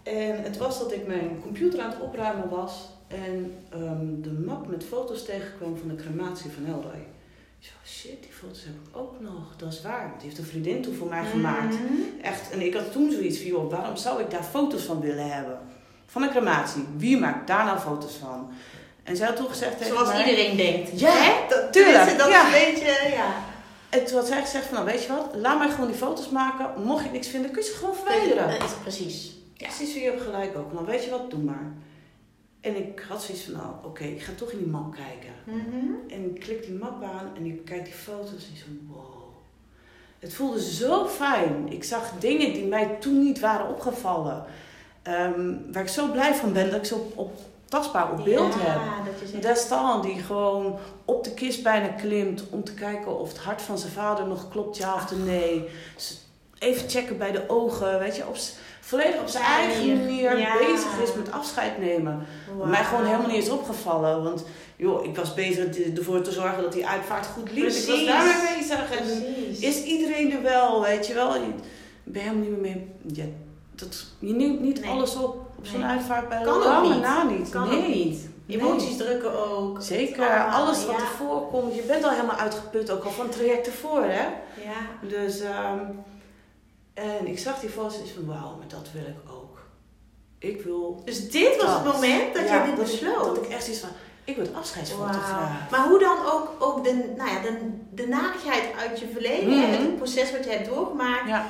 [0.03, 2.89] En het was dat ik mijn computer aan het opruimen was.
[3.07, 7.05] En ehm, de map met foto's tegenkwam van de crematie van Elroy.
[7.59, 9.55] Ik zo, shit, die foto's heb ik ook nog.
[9.57, 10.13] Dat is waar.
[10.17, 11.73] Die heeft een vriendin toen voor mij gemaakt.
[11.73, 12.21] Mhm.
[12.21, 15.31] Echt, en ik had toen zoiets van, joh, waarom zou ik daar foto's van willen
[15.33, 15.59] hebben?
[16.05, 16.83] Van een crematie.
[16.97, 18.49] Wie maakt daar nou foto's van?
[19.03, 20.23] En zij had toen gezegd tegen Zoals mij...
[20.29, 20.99] iedereen denkt.
[20.99, 21.47] Ja, hè?
[21.49, 22.47] Dat, tuurlijk, Dat ja.
[22.47, 23.33] is een beetje, ja.
[23.89, 26.29] En toen had zij gezegd van, nou weet je wat, laat mij gewoon die foto's
[26.29, 26.83] maken.
[26.83, 28.49] Mocht je niks vinden, kun je ze gewoon verwijderen.
[28.49, 29.35] Is precies.
[29.53, 29.67] Ja.
[29.67, 30.73] Precies, je hebt gelijk ook.
[30.73, 31.73] Nou weet je wat, doe maar.
[32.61, 35.33] En ik had zoiets van, nou oké, ik ga toch in die map kijken.
[35.43, 36.13] Mhm.
[36.13, 39.23] En ik klik die map aan en ik kijk die foto's en zo, wow.
[40.19, 41.71] Het voelde zo fijn.
[41.71, 44.45] Ik zag dingen die mij toen niet waren opgevallen.
[45.01, 47.39] Ehm, waar ik zo blij van ben dat ik ze op, op
[47.73, 49.41] tastbaar op beeld ja, heb.
[49.41, 53.77] dat die gewoon op de kist bijna klimt om te kijken of het hart van
[53.77, 55.69] zijn vader nog klopt, ja of nee.
[55.95, 56.21] Dus
[56.59, 58.35] even checken bij de ogen, weet je, op,
[58.79, 60.57] volledig op zijn eigen manier Ja.
[60.57, 62.25] bezig is met afscheid nemen.
[62.57, 62.67] Wauw.
[62.69, 64.43] Mij gewoon helemaal niet is opgevallen, want
[64.75, 67.63] joh, ik was bezig ervoor te zorgen dat die uitvaart goed liep.
[67.65, 68.07] Ik was Precies.
[68.07, 69.59] daarmee bezig en Precies.
[69.59, 71.35] is iedereen er wel, weet je wel.
[71.35, 71.49] Je
[72.03, 72.87] ben helemaal niet meer mee.
[73.13, 73.25] Ja,
[73.75, 74.89] dat, je neemt niet Nee.
[74.89, 75.89] alles op op zo'n Nee.
[75.89, 77.49] uitvaart bij Kan lange na niet.
[77.49, 77.77] Kan nee.
[77.77, 78.29] ook niet.
[78.45, 78.57] Nee.
[78.59, 79.81] Emoties drukken ook.
[79.81, 81.01] Zeker, Allemaal, alles wat ja.
[81.01, 81.75] er voorkomt.
[81.75, 84.23] Je bent al helemaal uitgeput, ook al van het traject ervoor, hè.
[84.63, 85.07] Ja.
[85.07, 85.79] Dus, ehm,
[86.93, 89.57] en ik zag die foto's en van, wauw, maar dat wil ik ook.
[90.39, 93.35] Ik wil Dus dit was het moment dat Ja, je dit dat besloot.
[93.35, 93.89] Dat ik echt iets van,
[94.23, 95.29] ik word afscheidsfotograaf.
[95.29, 95.49] Wauw.
[95.71, 97.57] Maar hoe dan ook, ook de, nou ja, de,
[97.91, 101.45] de narigheid uit je verleden, hè, het proces wat je hebt doorgemaakt, Ja.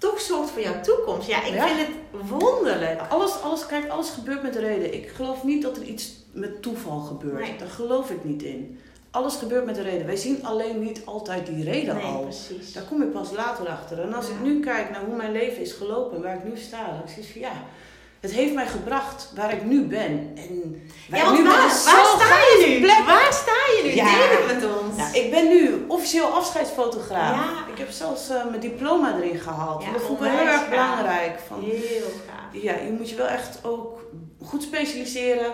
[0.00, 1.28] Toch zorgt voor jouw toekomst.
[1.28, 1.66] Ja, ik Ja.
[1.66, 1.88] vind het
[2.28, 3.00] wonderlijk.
[3.08, 4.94] Alles, alles, kijk, alles gebeurt met reden.
[4.94, 7.40] Ik geloof niet dat er iets met toeval gebeurt.
[7.40, 7.56] Nee.
[7.58, 8.78] Daar geloof ik niet in.
[9.10, 10.06] Alles gebeurt met een reden.
[10.06, 12.20] Wij zien alleen niet altijd die reden Nee, al.
[12.22, 12.72] precies.
[12.72, 14.00] Daar kom ik pas later achter.
[14.00, 14.32] En als Ja.
[14.32, 16.94] ik nu kijk naar hoe mijn leven is gelopen en waar ik nu sta, dan
[16.96, 17.52] heb ik van ja,
[18.20, 20.32] het heeft mij gebracht waar ik nu ben.
[20.36, 22.86] En waar Ja, nu waar, ben waar sta je nu?
[23.06, 23.94] Waar sta je nu?
[23.94, 24.04] Ja.
[24.04, 24.96] Deel het met ons.
[24.96, 27.34] Ja, ik ben nu officieel afscheidsfotograaf.
[27.34, 27.72] Ja.
[27.72, 29.82] Ik heb zelfs eh, mijn diploma erin gehaald.
[29.82, 31.38] Ja, dat vond ik heel erg belangrijk.
[31.48, 32.62] Van, Heel gaaf.
[32.62, 34.04] ja, je moet je wel echt ook
[34.42, 35.52] goed specialiseren.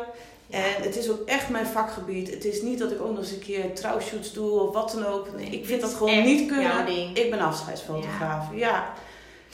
[0.51, 2.31] En het is ook echt mijn vakgebied.
[2.31, 5.07] Het is niet dat ik ook nog eens een keer trouwshoots doe of wat dan
[5.07, 5.29] ook.
[5.37, 6.89] Nee, ik vind dat gewoon niet kunnen.
[7.14, 8.45] Ik ben afscheidsfotograaf.
[8.55, 8.93] Ja.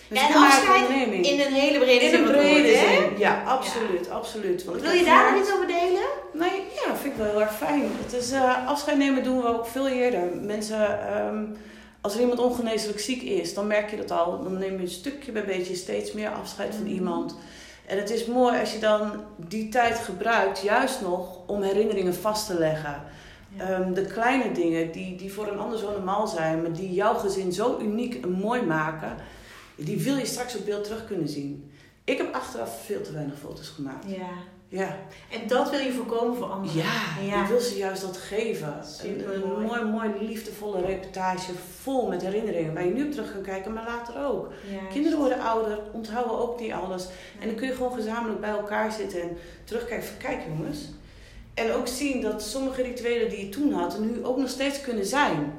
[0.09, 3.19] Dus Ja, en afscheid in een hele brede In zin een van het brede zin.
[3.19, 4.65] Ja, absoluut, absoluut.
[4.65, 6.03] Want Wil je daar nog iets over delen?
[6.33, 7.83] Nee, ja, vind ik wel heel erg fijn.
[8.05, 10.23] Het is, eh, afscheid nemen doen we ook veel eerder.
[10.41, 11.45] Mensen, ehm,
[12.01, 14.43] als er iemand ongeneeslijk ziek is, dan merk je dat al.
[14.43, 16.93] Dan neem je een stukje bij beetje steeds meer afscheid van Mhm.
[16.93, 17.37] iemand.
[17.87, 22.47] En het is mooi als je dan die tijd gebruikt, juist nog, om herinneringen vast
[22.47, 23.03] te leggen.
[23.57, 23.65] Ja.
[23.69, 27.15] Ehm, de kleine dingen die, die voor een ander zo normaal zijn, maar die jouw
[27.15, 29.17] gezin zo uniek en mooi maken,
[29.85, 31.71] die wil je straks op beeld terug kunnen zien.
[32.05, 34.05] Ik heb achteraf veel te weinig foto's gemaakt.
[34.09, 34.29] Ja.
[34.69, 34.97] Ja.
[35.31, 36.77] En dat wil je voorkomen voor anderen.
[36.77, 37.43] Ja, Ja.
[37.43, 38.83] ik wil ze juist dat geven.
[39.03, 42.75] Een, mooi, mooi, liefdevolle reportage vol met herinneringen.
[42.75, 44.53] Waar je nu op terug kan kijken, maar later ook.
[44.71, 44.93] Juist.
[44.93, 47.07] Kinderen worden ouder, onthouden ook niet alles.
[47.41, 50.79] En dan kun je gewoon gezamenlijk bij elkaar zitten en terugkijken van kijk jongens.
[51.55, 55.07] En ook zien dat sommige rituelen die je toen had, nu ook nog steeds kunnen
[55.07, 55.53] zijn.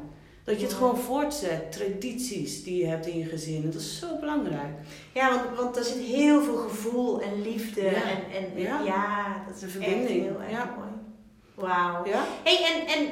[0.45, 3.71] Dat je het gewoon voortzet, tradities die je hebt in je gezin.
[3.71, 4.73] Dat is zo belangrijk.
[5.13, 7.81] Ja, want, want er zit heel veel gevoel en liefde.
[7.81, 7.89] Ja.
[7.91, 8.23] En,
[8.55, 8.79] en Ja.
[8.85, 10.23] ja, dat is Een echt verbinding.
[10.23, 10.73] heel erg Ja.
[10.77, 10.89] mooi.
[11.55, 12.05] Wauw.
[12.05, 12.23] Ja?
[12.43, 13.07] Hey, en, en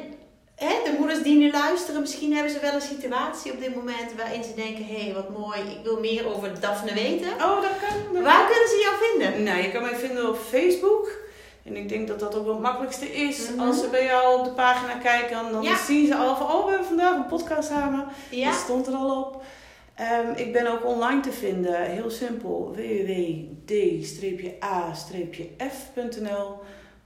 [0.56, 4.14] hè, de moeders die nu luisteren, misschien hebben ze wel een situatie op dit moment
[4.18, 7.28] waarin ze denken: hé, hey, wat mooi, ik wil meer over Daphne weten.
[7.34, 8.14] Oh, dat kan.
[8.14, 9.44] dat Waar kunnen ze jou vinden?
[9.44, 11.10] Nou, je kan mij vinden op Facebook.
[11.64, 13.49] En ik denk dat dat ook wel het makkelijkste is.
[13.49, 13.59] Mhm.
[13.68, 15.78] Als ze bij jou op de pagina kijken, dan Ja.
[15.78, 16.47] zien ze al van...
[16.47, 18.05] Oh, we hebben vandaag een podcast samen.
[18.30, 18.49] Ja.
[18.51, 19.43] Dat stond er al op.
[19.95, 21.82] Ehm, ik ben ook online te vinden.
[21.82, 22.76] Heel simpel.
[25.16, 26.59] www.d-a-f.nl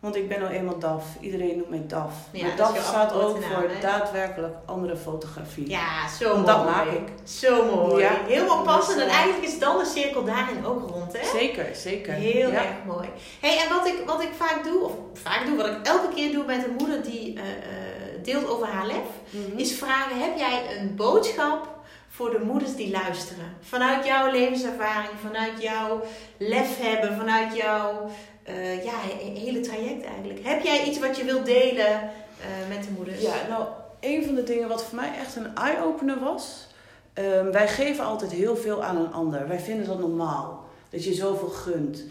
[0.06, 1.04] Want ik ben nou eenmaal DAF.
[1.20, 2.14] Iedereen noemt mij DAF.
[2.32, 5.70] Ja, maar DAF staat ook naam, voor daadwerkelijk andere fotografie.
[5.70, 6.58] Ja, zo Want mooi.
[6.58, 7.08] dat maak ik.
[7.24, 8.04] Zo mooi.
[8.04, 8.12] Ja.
[8.28, 9.00] Helemaal passend.
[9.02, 11.26] En eigenlijk is dan de cirkel daarin ook rond, hè?
[11.26, 12.14] Zeker, zeker.
[12.14, 12.58] Heel ja.
[12.58, 13.10] erg mooi.
[13.40, 16.32] Hey, en wat ik, wat ik vaak doe, of vaak doe, wat ik elke keer
[16.32, 19.58] doe met een moeder die eh, eh, deelt over haar lef, Mhm.
[19.58, 21.68] is vragen: heb jij een boodschap
[22.10, 23.58] voor de moeders die luisteren?
[23.62, 26.02] Vanuit jouw levenservaring, vanuit jouw
[26.38, 28.10] lef hebben, vanuit jouw
[28.46, 30.40] eh, ja, he- hele traject eigenlijk.
[30.44, 33.22] Heb jij iets wat je wilt delen eh, met de moeders?
[33.22, 33.66] Ja, nou,
[34.00, 36.68] een van de dingen wat voor mij echt een eye-opener was.
[37.14, 39.48] ehm, wij geven altijd heel veel aan een ander.
[39.48, 40.64] Wij vinden dat normaal.
[40.90, 42.04] Dat je zoveel gunt.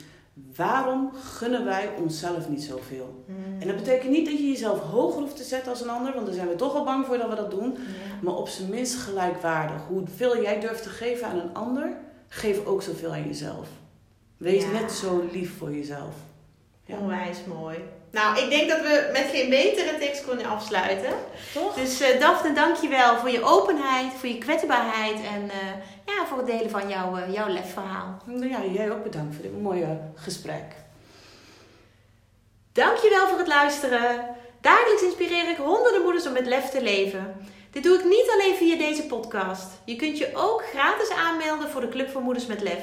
[0.56, 3.24] Waarom gunnen wij onszelf niet zoveel?
[3.26, 3.60] Hmm.
[3.60, 6.26] En dat betekent niet dat je jezelf hoger hoeft te zetten als een ander, want
[6.26, 7.76] daar zijn we toch al bang voor dat we dat doen.
[8.22, 9.82] Maar op zijn minst gelijkwaardig.
[9.88, 11.96] Hoeveel jij durft te geven aan een ander,
[12.28, 13.66] geef ook zoveel aan jezelf.
[14.44, 14.70] Wees Ja.
[14.70, 16.14] net zo lief voor jezelf.
[16.84, 16.96] Ja.
[16.98, 17.78] Onwijs mooi.
[18.10, 21.10] Nou, ik denk dat we met geen betere tekst kunnen afsluiten.
[21.54, 21.74] Toch?
[21.74, 25.56] Dus eh Daphne, dankjewel voor je openheid, voor je kwetsbaarheid en eh,
[26.06, 28.22] ja, voor het delen van jouw, eh, jouw lefverhaal.
[28.40, 30.64] Ja, jij ook bedankt voor dit mooie gesprek.
[32.72, 34.26] Dankjewel voor het luisteren.
[34.60, 37.36] Dagelijks inspireer ik honderden moeders om met lef te leven.
[37.70, 39.66] Dit doe ik niet alleen via deze podcast.
[39.84, 42.82] Je kunt je ook gratis aanmelden voor de Club voor Moeders met Lef.